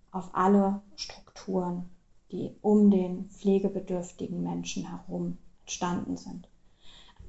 auf 0.10 0.32
alle 0.34 0.82
Strukturen, 0.96 1.88
die 2.32 2.56
um 2.64 2.90
den 2.90 3.30
pflegebedürftigen 3.30 4.42
Menschen 4.42 4.90
herum 4.90 5.38
entstanden 5.66 6.18
sind. 6.18 6.51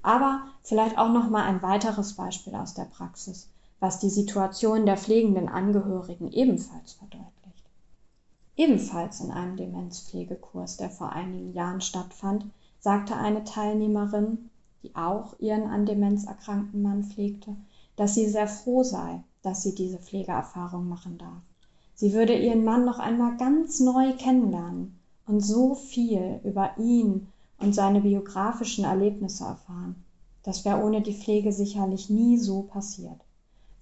Aber 0.03 0.43
vielleicht 0.63 0.99
auch 0.99 1.13
noch 1.13 1.31
mal 1.31 1.45
ein 1.45 1.63
weiteres 1.63 2.15
Beispiel 2.15 2.55
aus 2.55 2.75
der 2.75 2.85
Praxis, 2.85 3.49
was 3.81 3.99
die 3.99 4.11
Situation 4.11 4.85
der 4.87 4.97
pflegenden 4.97 5.49
Angehörigen 5.49 6.31
ebenfalls 6.33 6.93
verdeutlicht. 6.95 7.33
Ebenfalls 8.57 9.21
in 9.21 9.31
einem 9.31 9.57
Demenzpflegekurs, 9.57 10.77
der 10.77 10.91
vor 10.91 11.11
einigen 11.11 11.53
Jahren 11.53 11.81
stattfand, 11.81 12.47
sagte 12.79 13.17
eine 13.17 13.45
Teilnehmerin, 13.45 14.51
die 14.83 14.95
auch 14.97 15.39
ihren 15.39 15.69
an 15.69 15.87
Demenz 15.87 16.25
erkrankten 16.25 16.83
Mann 16.83 17.05
pflegte, 17.05 17.57
dass 17.97 18.15
sie 18.15 18.29
sehr 18.29 18.49
froh 18.49 18.83
sei, 18.83 19.23
dass 19.43 19.63
sie 19.63 19.75
diese 19.75 19.99
Pflegeerfahrung 19.99 20.89
machen 20.89 21.19
darf. 21.19 21.43
Sie 21.95 22.13
würde 22.13 22.37
ihren 22.37 22.65
Mann 22.65 22.85
noch 22.85 22.99
einmal 22.99 23.37
ganz 23.37 23.79
neu 23.81 24.13
kennenlernen 24.17 24.99
und 25.27 25.41
so 25.41 25.75
viel 25.75 26.41
über 26.43 26.77
ihn 26.79 27.29
und 27.63 27.75
seine 27.75 28.01
biografischen 28.01 28.85
Erlebnisse 28.85 29.45
erfahren. 29.45 29.97
Das 30.43 30.65
wäre 30.65 30.83
ohne 30.83 31.03
die 31.03 31.15
Pflege 31.15 31.53
sicherlich 31.53 32.11
nie 32.11 32.37
so 32.37 32.63
passiert. 32.63 33.21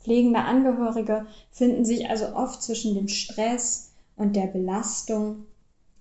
Pflegende 0.01 0.41
Angehörige 0.41 1.27
finden 1.51 1.85
sich 1.85 2.09
also 2.09 2.35
oft 2.35 2.63
zwischen 2.63 2.95
dem 2.95 3.09
Stress, 3.09 3.91
und 4.21 4.37
der 4.37 4.49
Belastung 4.49 5.47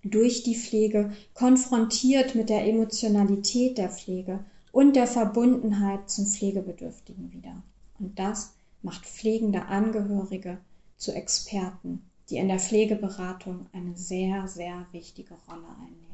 durch 0.04 0.44
die 0.44 0.56
Pflege 0.56 1.12
konfrontiert 1.34 2.36
mit 2.36 2.50
der 2.50 2.68
Emotionalität 2.68 3.78
der 3.78 3.90
Pflege 3.90 4.44
und 4.74 4.98
der 4.98 5.08
Verbundenheit 5.08 6.10
zum 6.10 6.26
Pflegebedürftigen 6.26 7.32
wieder. 7.32 7.64
Und 7.98 8.20
das 8.20 8.56
macht 8.82 9.06
pflegende 9.06 9.68
Angehörige 9.68 10.58
zu 10.98 11.14
Experten, 11.14 12.04
die 12.30 12.36
in 12.36 12.50
der 12.50 12.60
Pflegeberatung 12.60 13.68
eine 13.72 13.96
sehr, 13.96 14.50
sehr 14.50 14.86
wichtige 14.92 15.36
Rolle 15.48 15.68
einnehmen. 15.80 16.09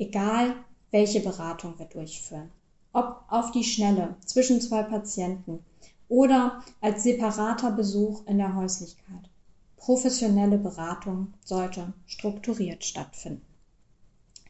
Egal, 0.00 0.54
welche 0.92 1.20
Beratung 1.20 1.78
wir 1.78 1.84
durchführen, 1.84 2.50
ob 2.94 3.22
auf 3.28 3.50
die 3.50 3.62
Schnelle 3.62 4.16
zwischen 4.24 4.58
zwei 4.62 4.82
Patienten 4.82 5.62
oder 6.08 6.64
als 6.80 7.02
separater 7.02 7.70
Besuch 7.72 8.26
in 8.26 8.38
der 8.38 8.56
Häuslichkeit. 8.56 9.28
Professionelle 9.76 10.56
Beratung 10.56 11.34
sollte 11.44 11.92
strukturiert 12.06 12.82
stattfinden. 12.82 13.44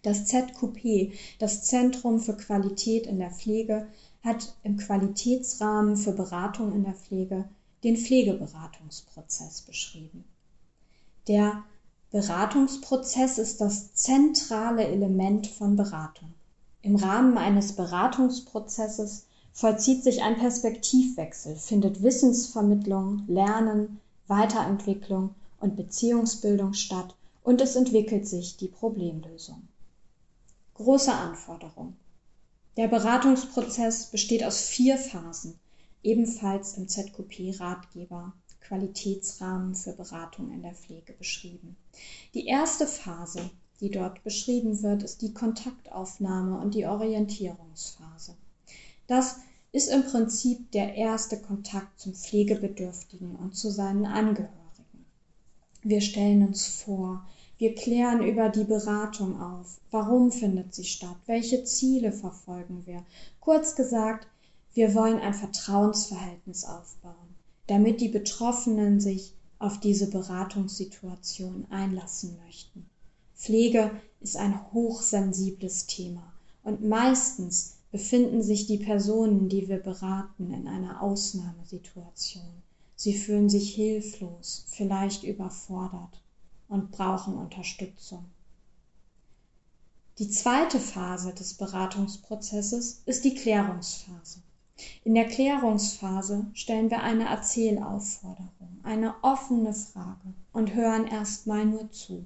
Das 0.02 0.26
ZQP, 0.26 1.14
das 1.40 1.64
Zentrum 1.64 2.20
für 2.20 2.36
Qualität 2.36 3.08
in 3.08 3.18
der 3.18 3.32
Pflege, 3.32 3.88
hat 4.22 4.54
im 4.62 4.76
Qualitätsrahmen 4.76 5.96
für 5.96 6.12
Beratung 6.12 6.72
in 6.72 6.84
der 6.84 6.94
Pflege 6.94 7.48
den 7.82 7.96
Pflegeberatungsprozess 7.96 9.62
beschrieben. 9.62 10.24
Der 11.26 11.64
Beratungsprozess 12.12 13.38
ist 13.38 13.60
das 13.60 13.94
zentrale 13.94 14.84
Element 14.84 15.46
von 15.46 15.76
Beratung. 15.76 16.34
Im 16.82 16.96
Rahmen 16.96 17.38
eines 17.38 17.74
Beratungsprozesses 17.74 19.26
vollzieht 19.52 20.02
sich 20.02 20.20
ein 20.20 20.36
Perspektivwechsel, 20.36 21.54
findet 21.54 22.02
Wissensvermittlung, 22.02 23.22
Lernen, 23.28 24.00
Weiterentwicklung 24.26 25.36
und 25.60 25.76
Beziehungsbildung 25.76 26.72
statt 26.72 27.14
und 27.44 27.60
es 27.60 27.76
entwickelt 27.76 28.26
sich 28.26 28.56
die 28.56 28.68
Problemlösung. 28.68 29.68
Große 30.74 31.12
Anforderung. 31.12 31.94
Der 32.76 32.88
Beratungsprozess 32.88 34.06
besteht 34.06 34.42
aus 34.42 34.62
vier 34.62 34.98
Phasen, 34.98 35.60
ebenfalls 36.02 36.76
im 36.76 36.88
ZQP-Ratgeber 36.88 38.32
Qualitätsrahmen 38.60 39.74
für 39.74 39.92
Beratung 39.92 40.52
in 40.52 40.62
der 40.62 40.74
Pflege 40.74 41.12
beschrieben. 41.12 41.76
Die 42.34 42.46
erste 42.46 42.86
Phase, 42.86 43.50
die 43.80 43.90
dort 43.90 44.22
beschrieben 44.22 44.82
wird, 44.82 45.02
ist 45.02 45.22
die 45.22 45.34
Kontaktaufnahme 45.34 46.58
und 46.58 46.74
die 46.74 46.86
Orientierungsphase. 46.86 48.36
Das 49.06 49.36
ist 49.72 49.88
im 49.88 50.04
Prinzip 50.04 50.70
der 50.72 50.94
erste 50.94 51.40
Kontakt 51.40 52.00
zum 52.00 52.14
Pflegebedürftigen 52.14 53.36
und 53.36 53.56
zu 53.56 53.70
seinen 53.70 54.06
Angehörigen. 54.06 55.06
Wir 55.82 56.00
stellen 56.00 56.46
uns 56.46 56.66
vor, 56.66 57.26
wir 57.58 57.74
klären 57.74 58.22
über 58.22 58.48
die 58.48 58.64
Beratung 58.64 59.40
auf. 59.40 59.80
Warum 59.90 60.32
findet 60.32 60.74
sie 60.74 60.84
statt? 60.84 61.16
Welche 61.26 61.62
Ziele 61.64 62.10
verfolgen 62.10 62.86
wir? 62.86 63.04
Kurz 63.38 63.76
gesagt, 63.76 64.26
wir 64.72 64.94
wollen 64.94 65.18
ein 65.18 65.34
Vertrauensverhältnis 65.34 66.64
aufbauen, 66.64 67.19
damit 67.70 68.00
die 68.00 68.08
Betroffenen 68.08 68.98
sich 68.98 69.32
auf 69.60 69.78
diese 69.78 70.10
Beratungssituation 70.10 71.66
einlassen 71.70 72.36
möchten. 72.44 72.84
Pflege 73.36 73.92
ist 74.18 74.36
ein 74.36 74.72
hochsensibles 74.72 75.86
Thema 75.86 76.32
und 76.64 76.82
meistens 76.82 77.76
befinden 77.92 78.42
sich 78.42 78.66
die 78.66 78.78
Personen, 78.78 79.48
die 79.48 79.68
wir 79.68 79.78
beraten, 79.78 80.52
in 80.52 80.66
einer 80.66 81.00
Ausnahmesituation. 81.00 82.62
Sie 82.96 83.14
fühlen 83.14 83.48
sich 83.48 83.72
hilflos, 83.72 84.64
vielleicht 84.66 85.22
überfordert 85.22 86.20
und 86.68 86.90
brauchen 86.90 87.34
Unterstützung. 87.34 88.24
Die 90.18 90.28
zweite 90.28 90.80
Phase 90.80 91.32
des 91.32 91.54
Beratungsprozesses 91.54 93.02
ist 93.06 93.24
die 93.24 93.34
Klärungsphase. 93.34 94.40
In 95.04 95.14
der 95.14 95.26
Klärungsphase 95.26 96.46
stellen 96.54 96.90
wir 96.90 97.02
eine 97.02 97.24
Erzählaufforderung, 97.28 98.80
eine 98.82 99.14
offene 99.22 99.74
Frage 99.74 100.34
und 100.52 100.74
hören 100.74 101.06
erstmal 101.06 101.64
nur 101.64 101.90
zu. 101.90 102.24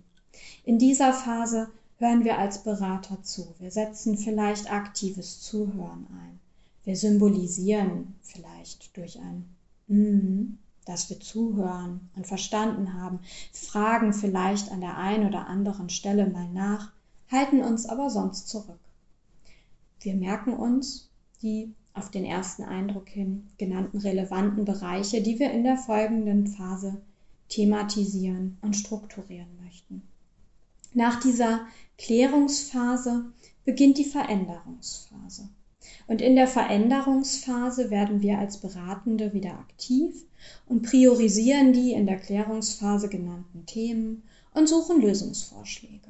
In 0.65 0.79
dieser 0.79 1.13
Phase 1.13 1.69
hören 1.99 2.25
wir 2.25 2.39
als 2.39 2.63
Berater 2.63 3.23
zu. 3.23 3.55
Wir 3.59 3.71
setzen 3.71 4.17
vielleicht 4.17 4.71
aktives 4.71 5.41
Zuhören 5.41 6.07
ein. 6.11 6.41
Wir 6.85 6.97
symbolisieren 6.97 8.15
vielleicht 8.23 8.97
durch 8.97 9.19
ein 9.19 9.45
mm, 9.89 10.59
dass 10.85 11.09
wir 11.09 11.19
zuhören 11.21 12.11
und 12.15 12.27
verstanden 12.27 12.95
haben, 12.95 13.21
fragen 13.53 14.13
vielleicht 14.13 14.71
an 14.71 14.81
der 14.81 14.99
einen 14.99 15.27
oder 15.27 15.47
anderen 15.47 15.89
Stelle 15.89 16.27
mal 16.27 16.49
nach, 16.49 16.93
halten 17.31 17.63
uns 17.63 17.87
aber 17.87 18.11
sonst 18.11 18.49
zurück. 18.49 18.79
Wir 20.01 20.15
merken 20.15 20.53
uns 20.53 21.09
die 21.43 21.73
auf 21.95 22.11
den 22.11 22.25
ersten 22.25 22.65
Eindruck 22.65 23.09
hin 23.09 23.49
genannten 23.57 23.99
relevanten 23.99 24.65
Bereiche, 24.65 25.23
die 25.23 25.39
wir 25.39 25.51
in 25.53 25.63
der 25.65 25.77
folgenden 25.77 26.49
Phase 26.49 27.01
thematisieren 27.49 28.59
und 28.63 28.75
strukturieren 28.75 29.59
möchten. 29.63 30.03
Nach 30.93 31.21
dieser 31.21 31.67
Klärungsphase 31.99 33.27
beginnt 33.65 33.99
die 33.99 34.05
Veränderungsphase. 34.05 35.49
Und 36.07 36.21
in 36.21 36.35
der 36.35 36.49
Veränderungsphase 36.49 37.91
werden 37.91 38.23
wir 38.23 38.39
als 38.39 38.59
Beratende 38.59 39.33
wieder 39.33 39.53
aktiv 39.53 40.25
und 40.67 40.83
priorisieren 40.83 41.73
die 41.73 41.93
in 41.93 42.07
der 42.07 42.19
Klärungsphase 42.19 43.09
genannten 43.09 43.67
Themen 43.67 44.23
und 44.53 44.69
suchen 44.69 45.01
Lösungsvorschläge. 45.01 46.09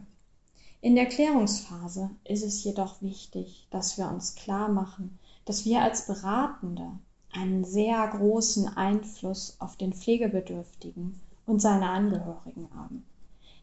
In 0.81 0.97
der 0.97 1.07
Klärungsphase 1.07 2.11
ist 2.25 2.43
es 2.43 2.63
jedoch 2.63 3.01
wichtig, 3.01 3.67
dass 3.71 3.97
wir 3.97 4.11
uns 4.11 4.35
klar 4.35 4.69
machen, 4.69 5.19
dass 5.45 5.65
wir 5.65 5.83
als 5.83 6.07
Beratende 6.07 6.93
einen 7.33 7.65
sehr 7.65 8.07
großen 8.09 8.69
Einfluss 8.77 9.57
auf 9.59 9.77
den 9.77 9.93
Pflegebedürftigen 9.93 11.21
und 11.47 11.61
seine 11.61 11.89
Angehörigen 11.91 12.69
haben. 12.75 13.05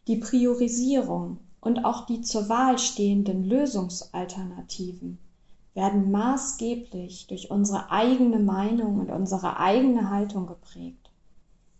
Die 0.06 0.16
Priorisierung 0.16 1.38
und 1.60 1.84
auch 1.84 2.06
die 2.06 2.20
zur 2.20 2.48
Wahl 2.48 2.78
stehenden 2.78 3.44
Lösungsalternativen 3.44 5.18
werden 5.74 6.10
maßgeblich 6.10 7.28
durch 7.28 7.50
unsere 7.50 7.90
eigene 7.90 8.38
Meinung 8.38 9.00
und 9.00 9.10
unsere 9.10 9.58
eigene 9.58 10.10
Haltung 10.10 10.46
geprägt. 10.46 11.10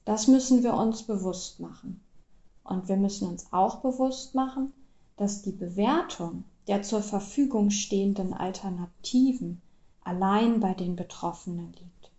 Das 0.04 0.28
müssen 0.28 0.62
wir 0.62 0.74
uns 0.74 1.02
bewusst 1.02 1.60
machen. 1.60 2.00
Und 2.64 2.88
wir 2.88 2.96
müssen 2.96 3.28
uns 3.28 3.46
auch 3.52 3.80
bewusst 3.80 4.34
machen, 4.34 4.72
dass 5.16 5.42
die 5.42 5.52
Bewertung 5.52 6.44
der 6.68 6.82
zur 6.82 7.02
Verfügung 7.02 7.70
stehenden 7.70 8.32
Alternativen 8.32 9.60
allein 10.04 10.60
bei 10.60 10.74
den 10.74 10.96
Betroffenen 10.96 11.72
liegt. 11.72 12.10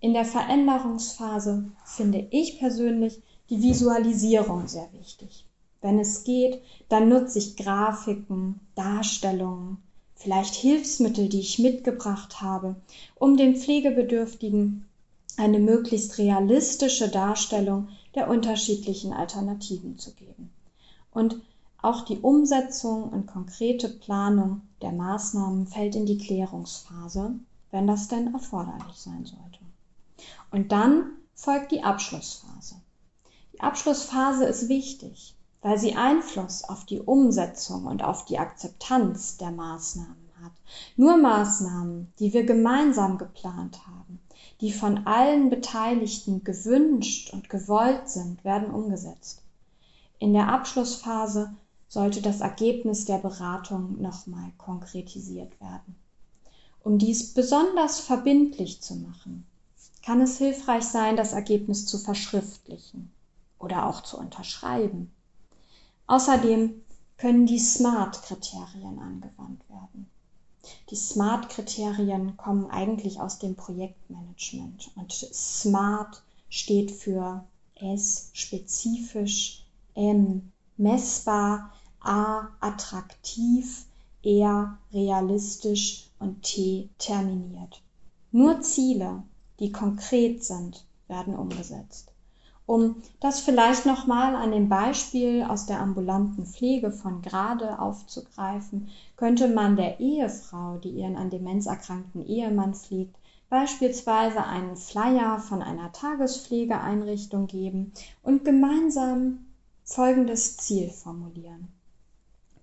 In 0.00 0.12
der 0.12 0.24
Veränderungsphase 0.24 1.70
finde 1.84 2.28
ich 2.30 2.58
persönlich 2.58 3.22
die 3.50 3.62
Visualisierung 3.62 4.68
sehr 4.68 4.88
wichtig. 4.92 5.44
Wenn 5.80 5.98
es 5.98 6.24
geht, 6.24 6.62
dann 6.88 7.08
nutze 7.08 7.38
ich 7.38 7.56
Grafiken, 7.56 8.60
Darstellungen, 8.74 9.78
vielleicht 10.14 10.54
Hilfsmittel, 10.54 11.28
die 11.28 11.40
ich 11.40 11.58
mitgebracht 11.58 12.40
habe, 12.40 12.76
um 13.14 13.36
den 13.36 13.56
Pflegebedürftigen 13.56 14.86
eine 15.36 15.58
möglichst 15.58 16.18
realistische 16.18 17.08
Darstellung 17.08 17.88
der 18.14 18.28
unterschiedlichen 18.30 19.12
Alternativen 19.12 19.98
zu 19.98 20.12
geben. 20.14 20.50
Und 21.12 21.40
auch 21.86 22.00
die 22.00 22.18
Umsetzung 22.18 23.04
und 23.10 23.26
konkrete 23.26 23.88
Planung 23.88 24.62
der 24.82 24.90
Maßnahmen 24.90 25.68
fällt 25.68 25.94
in 25.94 26.04
die 26.04 26.18
Klärungsphase, 26.18 27.34
wenn 27.70 27.86
das 27.86 28.08
denn 28.08 28.34
erforderlich 28.34 28.96
sein 28.96 29.24
sollte. 29.24 29.60
Und 30.50 30.72
dann 30.72 31.12
folgt 31.34 31.70
die 31.70 31.84
Abschlussphase. 31.84 32.74
Die 33.52 33.60
Abschlussphase 33.60 34.46
ist 34.46 34.68
wichtig, 34.68 35.36
weil 35.62 35.78
sie 35.78 35.94
Einfluss 35.94 36.64
auf 36.64 36.84
die 36.86 36.98
Umsetzung 37.00 37.86
und 37.86 38.02
auf 38.02 38.24
die 38.24 38.40
Akzeptanz 38.40 39.36
der 39.36 39.52
Maßnahmen 39.52 40.30
hat. 40.42 40.52
Nur 40.96 41.16
Maßnahmen, 41.16 42.12
die 42.18 42.32
wir 42.32 42.44
gemeinsam 42.44 43.16
geplant 43.16 43.86
haben, 43.86 44.18
die 44.60 44.72
von 44.72 45.06
allen 45.06 45.50
Beteiligten 45.50 46.42
gewünscht 46.42 47.32
und 47.32 47.48
gewollt 47.48 48.08
sind, 48.08 48.42
werden 48.42 48.70
umgesetzt. 48.70 49.42
In 50.18 50.32
der 50.32 50.48
Abschlussphase 50.48 51.54
sollte 51.88 52.20
das 52.20 52.40
Ergebnis 52.40 53.04
der 53.04 53.18
Beratung 53.18 54.00
nochmal 54.00 54.52
konkretisiert 54.58 55.60
werden. 55.60 55.96
Um 56.82 56.98
dies 56.98 57.34
besonders 57.34 58.00
verbindlich 58.00 58.80
zu 58.80 58.94
machen, 58.96 59.46
kann 60.02 60.20
es 60.20 60.38
hilfreich 60.38 60.84
sein, 60.84 61.16
das 61.16 61.32
Ergebnis 61.32 61.86
zu 61.86 61.98
verschriftlichen 61.98 63.10
oder 63.58 63.86
auch 63.86 64.02
zu 64.02 64.18
unterschreiben. 64.18 65.10
Außerdem 66.06 66.82
können 67.16 67.46
die 67.46 67.58
SMART-Kriterien 67.58 68.98
angewandt 68.98 69.68
werden. 69.68 70.08
Die 70.90 70.96
SMART-Kriterien 70.96 72.36
kommen 72.36 72.70
eigentlich 72.70 73.20
aus 73.20 73.38
dem 73.38 73.56
Projektmanagement 73.56 74.90
und 74.96 75.12
SMART 75.12 76.22
steht 76.48 76.90
für 76.90 77.44
S 77.74 78.30
spezifisch, 78.32 79.64
M 79.94 80.52
messbar, 80.76 81.72
A 82.06 82.48
attraktiv, 82.60 83.86
R 84.22 84.78
realistisch 84.92 86.08
und 86.20 86.42
T 86.42 86.88
terminiert. 86.98 87.82
Nur 88.30 88.60
Ziele, 88.60 89.24
die 89.58 89.72
konkret 89.72 90.44
sind, 90.44 90.84
werden 91.08 91.34
umgesetzt. 91.34 92.12
Um 92.64 92.96
das 93.20 93.40
vielleicht 93.40 93.86
nochmal 93.86 94.34
an 94.34 94.50
dem 94.50 94.68
Beispiel 94.68 95.44
aus 95.44 95.66
der 95.66 95.80
ambulanten 95.80 96.46
Pflege 96.46 96.90
von 96.90 97.22
gerade 97.22 97.78
aufzugreifen, 97.78 98.88
könnte 99.16 99.48
man 99.48 99.76
der 99.76 100.00
Ehefrau, 100.00 100.78
die 100.78 100.90
ihren 100.90 101.16
an 101.16 101.30
Demenz 101.30 101.66
erkrankten 101.66 102.26
Ehemann 102.26 102.74
pflegt, 102.74 103.16
beispielsweise 103.48 104.44
einen 104.44 104.76
Flyer 104.76 105.38
von 105.38 105.62
einer 105.62 105.92
Tagespflegeeinrichtung 105.92 107.46
geben 107.46 107.92
und 108.22 108.44
gemeinsam 108.44 109.46
folgendes 109.84 110.56
Ziel 110.56 110.90
formulieren. 110.90 111.75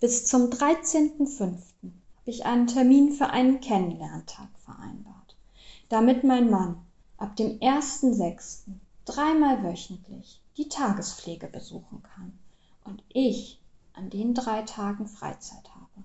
Bis 0.04 0.26
zum 0.26 0.50
13.05. 0.50 1.40
habe 1.40 1.56
ich 2.26 2.46
einen 2.46 2.68
Termin 2.68 3.14
für 3.14 3.28
einen 3.28 3.62
Kennenlerntag 3.62 4.50
vereinbart, 4.66 5.38
damit 5.88 6.26
mein 6.26 6.50
Mann 6.50 6.76
ab 7.16 7.38
dem 7.38 7.58
1.06 7.60 8.64
dreimal 9.06 9.64
wöchentlich 9.64 10.42
die 10.58 10.68
Tagespflege 10.68 11.48
besuchen 11.48 12.04
kann 12.04 12.38
und 12.84 13.02
ich 13.08 13.62
an 13.94 14.10
den 14.10 14.34
drei 14.34 14.64
Tagen 14.64 15.08
Freizeit 15.08 15.70
habe. 15.74 16.04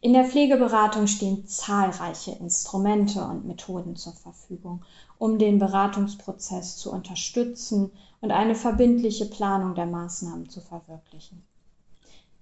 In 0.00 0.14
der 0.14 0.24
Pflegeberatung 0.24 1.06
stehen 1.06 1.46
zahlreiche 1.46 2.32
Instrumente 2.32 3.26
und 3.26 3.44
Methoden 3.44 3.94
zur 3.94 4.14
Verfügung, 4.14 4.82
um 5.18 5.38
den 5.38 5.58
Beratungsprozess 5.58 6.78
zu 6.78 6.90
unterstützen 6.90 7.90
und 8.22 8.30
eine 8.30 8.54
verbindliche 8.54 9.26
Planung 9.26 9.74
der 9.74 9.84
Maßnahmen 9.84 10.48
zu 10.48 10.62
verwirklichen. 10.62 11.44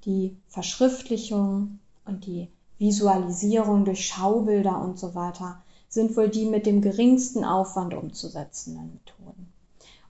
Die 0.05 0.37
Verschriftlichung 0.49 1.79
und 2.05 2.27
die 2.27 2.49
Visualisierung 2.79 3.85
durch 3.85 4.07
Schaubilder 4.07 4.81
und 4.81 4.99
so 4.99 5.15
weiter 5.15 5.63
sind 5.89 6.17
wohl 6.17 6.29
die 6.29 6.47
mit 6.47 6.67
dem 6.67 6.81
geringsten 6.81 7.45
Aufwand 7.45 7.95
umzusetzenden 7.95 8.95
Methoden. 8.95 9.53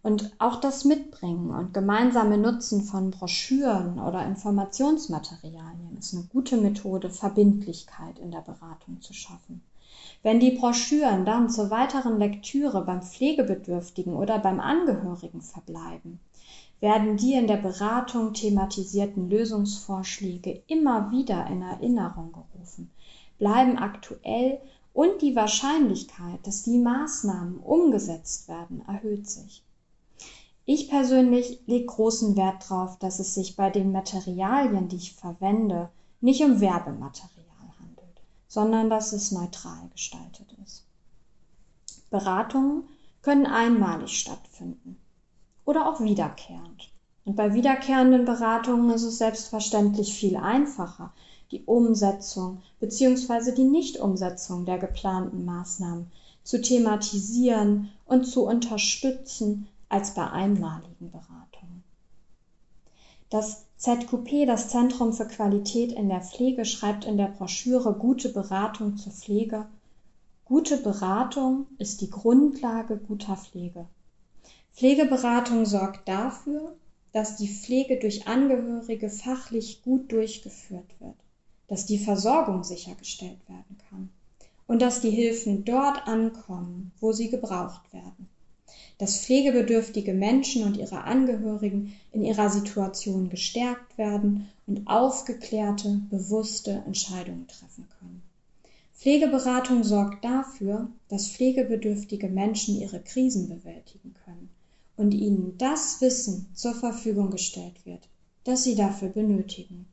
Und 0.02 0.32
auch 0.38 0.56
das 0.56 0.84
Mitbringen 0.84 1.50
und 1.50 1.74
gemeinsame 1.74 2.38
Nutzen 2.38 2.82
von 2.82 3.10
Broschüren 3.10 4.00
oder 4.00 4.26
Informationsmaterialien 4.26 5.96
ist 5.98 6.14
eine 6.14 6.24
gute 6.24 6.56
Methode, 6.56 7.10
Verbindlichkeit 7.10 8.18
in 8.18 8.30
der 8.30 8.40
Beratung 8.40 9.00
zu 9.00 9.12
schaffen. 9.12 9.62
Wenn 10.22 10.40
die 10.40 10.52
Broschüren 10.52 11.24
dann 11.24 11.50
zur 11.50 11.70
weiteren 11.70 12.18
Lektüre 12.18 12.84
beim 12.84 13.02
Pflegebedürftigen 13.02 14.14
oder 14.14 14.38
beim 14.38 14.58
Angehörigen 14.58 15.42
verbleiben, 15.42 16.18
werden 16.82 17.16
die 17.16 17.34
in 17.34 17.46
der 17.46 17.58
Beratung 17.58 18.34
thematisierten 18.34 19.30
Lösungsvorschläge 19.30 20.64
immer 20.66 21.12
wieder 21.12 21.46
in 21.46 21.62
Erinnerung 21.62 22.32
gerufen, 22.32 22.90
bleiben 23.38 23.78
aktuell 23.78 24.60
und 24.92 25.22
die 25.22 25.36
Wahrscheinlichkeit, 25.36 26.44
dass 26.44 26.64
die 26.64 26.78
Maßnahmen 26.78 27.58
umgesetzt 27.58 28.48
werden, 28.48 28.82
erhöht 28.88 29.30
sich. 29.30 29.62
Ich 30.64 30.90
persönlich 30.90 31.60
lege 31.66 31.86
großen 31.86 32.36
Wert 32.36 32.68
darauf, 32.68 32.98
dass 32.98 33.20
es 33.20 33.32
sich 33.32 33.54
bei 33.54 33.70
den 33.70 33.92
Materialien, 33.92 34.88
die 34.88 34.96
ich 34.96 35.14
verwende, 35.14 35.88
nicht 36.20 36.42
um 36.42 36.60
Werbematerial 36.60 37.72
handelt, 37.80 38.20
sondern 38.48 38.90
dass 38.90 39.12
es 39.12 39.30
neutral 39.30 39.88
gestaltet 39.92 40.52
ist. 40.64 40.84
Beratungen 42.10 42.88
können 43.22 43.46
einmalig 43.46 44.18
stattfinden 44.18 44.98
oder 45.64 45.88
auch 45.88 46.00
wiederkehrend. 46.00 46.90
Und 47.24 47.36
bei 47.36 47.54
wiederkehrenden 47.54 48.24
Beratungen 48.24 48.90
ist 48.90 49.04
es 49.04 49.18
selbstverständlich 49.18 50.14
viel 50.14 50.36
einfacher, 50.36 51.12
die 51.50 51.62
Umsetzung 51.64 52.62
bzw. 52.80 53.54
die 53.54 53.64
Nichtumsetzung 53.64 54.64
der 54.64 54.78
geplanten 54.78 55.44
Maßnahmen 55.44 56.10
zu 56.42 56.60
thematisieren 56.60 57.90
und 58.06 58.24
zu 58.24 58.44
unterstützen 58.44 59.68
als 59.88 60.14
bei 60.14 60.28
einmaligen 60.28 61.10
Beratungen. 61.10 61.84
Das 63.30 63.64
ZQP, 63.76 64.46
das 64.46 64.68
Zentrum 64.68 65.12
für 65.12 65.26
Qualität 65.26 65.92
in 65.92 66.08
der 66.08 66.22
Pflege, 66.22 66.64
schreibt 66.64 67.04
in 67.04 67.16
der 67.16 67.28
Broschüre 67.28 67.94
Gute 67.94 68.28
Beratung 68.28 68.96
zur 68.96 69.12
Pflege 69.12 69.66
Gute 70.44 70.76
Beratung 70.76 71.66
ist 71.78 72.02
die 72.02 72.10
Grundlage 72.10 72.98
guter 72.98 73.36
Pflege. 73.36 73.86
Pflegeberatung 74.82 75.64
sorgt 75.64 76.08
dafür, 76.08 76.74
dass 77.12 77.36
die 77.36 77.46
Pflege 77.46 78.00
durch 78.00 78.26
Angehörige 78.26 79.10
fachlich 79.10 79.80
gut 79.84 80.10
durchgeführt 80.10 80.98
wird 80.98 81.14
dass 81.68 81.86
die 81.86 81.98
Versorgung 81.98 82.64
sichergestellt 82.64 83.38
werden 83.48 83.78
kann 83.88 84.10
und 84.66 84.82
dass 84.82 85.00
die 85.00 85.10
Hilfen 85.10 85.64
dort 85.64 86.08
ankommen, 86.08 86.90
wo 86.98 87.12
sie 87.12 87.30
gebraucht 87.30 87.92
werden, 87.92 88.28
dass 88.98 89.24
pflegebedürftige 89.24 90.14
Menschen 90.14 90.64
und 90.64 90.76
ihre 90.76 91.04
Angehörigen 91.04 91.94
in 92.10 92.24
ihrer 92.24 92.50
Situation 92.50 93.30
gestärkt 93.30 93.96
werden 93.96 94.48
und 94.66 94.88
aufgeklärte, 94.88 96.02
bewusste 96.10 96.82
Entscheidungen 96.86 97.46
treffen 97.46 97.88
können. 98.00 98.22
Pflegeberatung 98.94 99.84
sorgt 99.84 100.24
dafür, 100.24 100.90
dass 101.08 101.28
pflegebedürftige 101.28 102.28
Menschen 102.28 102.80
ihre 102.80 103.00
Krisen 103.00 103.48
bewältigen 103.48 104.12
können 104.24 104.51
und 104.96 105.12
ihnen 105.12 105.56
das 105.58 106.00
Wissen 106.00 106.50
zur 106.54 106.74
Verfügung 106.74 107.30
gestellt 107.30 107.84
wird, 107.84 108.08
das 108.44 108.64
sie 108.64 108.74
dafür 108.74 109.08
benötigen. 109.08 109.86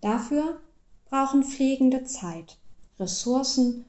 Dafür 0.00 0.60
brauchen 1.06 1.42
Pflegende 1.42 2.04
Zeit, 2.04 2.58
Ressourcen 2.98 3.84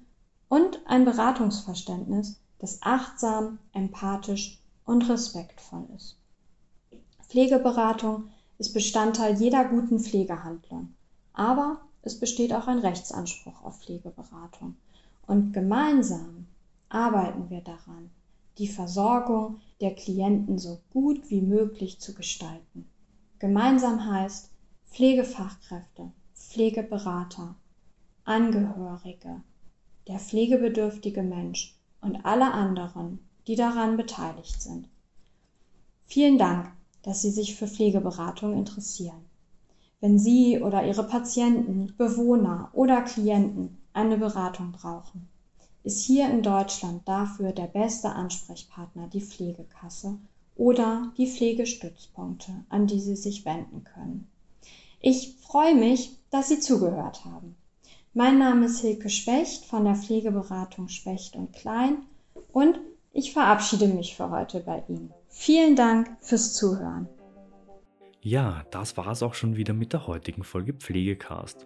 und 0.50 0.82
ein 0.86 1.06
Beratungsverständnis, 1.06 2.39
das 2.60 2.80
achtsam, 2.82 3.60
empathisch 3.74 4.60
und 4.86 5.08
respektvoll 5.10 5.88
ist. 5.96 6.17
Pflegeberatung 7.28 8.30
ist 8.58 8.74
Bestandteil 8.74 9.39
jeder 9.39 9.65
guten 9.65 10.00
Pflegehandlung, 10.00 10.94
aber 11.34 11.82
es 12.02 12.20
besteht 12.20 12.54
auch 12.54 12.67
ein 12.67 12.80
Rechtsanspruch 12.80 13.63
auf 13.63 13.80
Pflegeberatung. 13.80 14.76
Und 15.28 15.54
gemeinsam 15.54 16.48
arbeiten 16.89 17.50
wir 17.50 17.62
daran, 17.62 18.10
die 18.58 18.68
Versorgung 18.68 19.60
der 19.80 19.96
Klienten 19.96 20.58
so 20.60 20.80
gut 20.92 21.30
wie 21.30 21.42
möglich 21.42 22.00
zu 22.00 22.14
gestalten. 22.14 22.90
Gemeinsam 23.40 24.06
heißt 24.06 24.52
Pflegefachkräfte, 24.92 26.12
Pflegeberater, 26.34 27.56
Angehörige, 28.26 29.42
der 30.08 30.20
pflegebedürftige 30.20 31.24
Mensch 31.24 31.76
und 32.02 32.26
alle 32.26 32.52
anderen, 32.52 33.20
die 33.48 33.56
daran 33.56 33.98
beteiligt 33.98 34.62
sind. 34.62 34.88
Vielen 36.06 36.38
Dank, 36.38 36.72
dass 37.04 37.22
Sie 37.22 37.32
sich 37.32 37.56
für 37.56 37.68
Pflegeberatung 37.68 38.54
interessieren. 38.54 39.26
Wenn 40.02 40.20
Sie 40.20 40.60
oder 40.62 40.86
Ihre 40.86 41.08
Patienten, 41.08 41.94
Bewohner 41.98 42.70
oder 42.74 43.02
Klienten 43.02 43.78
eine 43.94 44.18
Beratung 44.18 44.72
brauchen, 44.72 45.28
ist 45.84 46.04
hier 46.04 46.30
in 46.30 46.44
Deutschland 46.44 47.08
dafür 47.08 47.52
der 47.52 47.67
beste 47.67 48.10
Ansprechpartner 48.10 49.08
die 49.08 49.22
Pflegekasse 49.22 50.17
oder 50.56 51.12
die 51.17 51.28
Pflegestützpunkte, 51.28 52.52
an 52.70 52.88
die 52.88 53.00
Sie 53.00 53.15
sich 53.15 53.46
wenden 53.46 53.84
können. 53.84 54.28
Ich 55.00 55.36
freue 55.41 55.76
mich, 55.76 56.17
dass 56.30 56.50
Sie 56.50 56.60
zugehört 56.60 57.26
haben. 57.26 57.56
Mein 58.13 58.38
Name 58.38 58.65
ist 58.65 58.82
Hilke 58.82 59.10
Specht 59.10 59.65
von 59.65 59.86
der 59.86 59.96
Pflegeberatung 59.96 60.89
Specht 60.89 61.36
und 61.36 61.54
Klein 61.54 61.98
und 62.52 62.80
ich 63.13 63.34
verabschiede 63.34 63.88
mich 63.88 64.15
für 64.15 64.30
heute 64.30 64.60
bei 64.60 64.84
Ihnen. 64.88 65.13
Vielen 65.30 65.76
Dank 65.76 66.17
fürs 66.22 66.54
Zuhören. 66.54 67.08
Ja, 68.22 68.63
das 68.70 68.98
war 68.98 69.08
es 69.08 69.24
auch 69.24 69.34
schon 69.34 69.56
wieder 69.56 69.74
mit 69.74 69.94
der 69.94 70.06
heutigen 70.06 70.44
Folge 70.44 70.74
Pflegecast. 70.74 71.65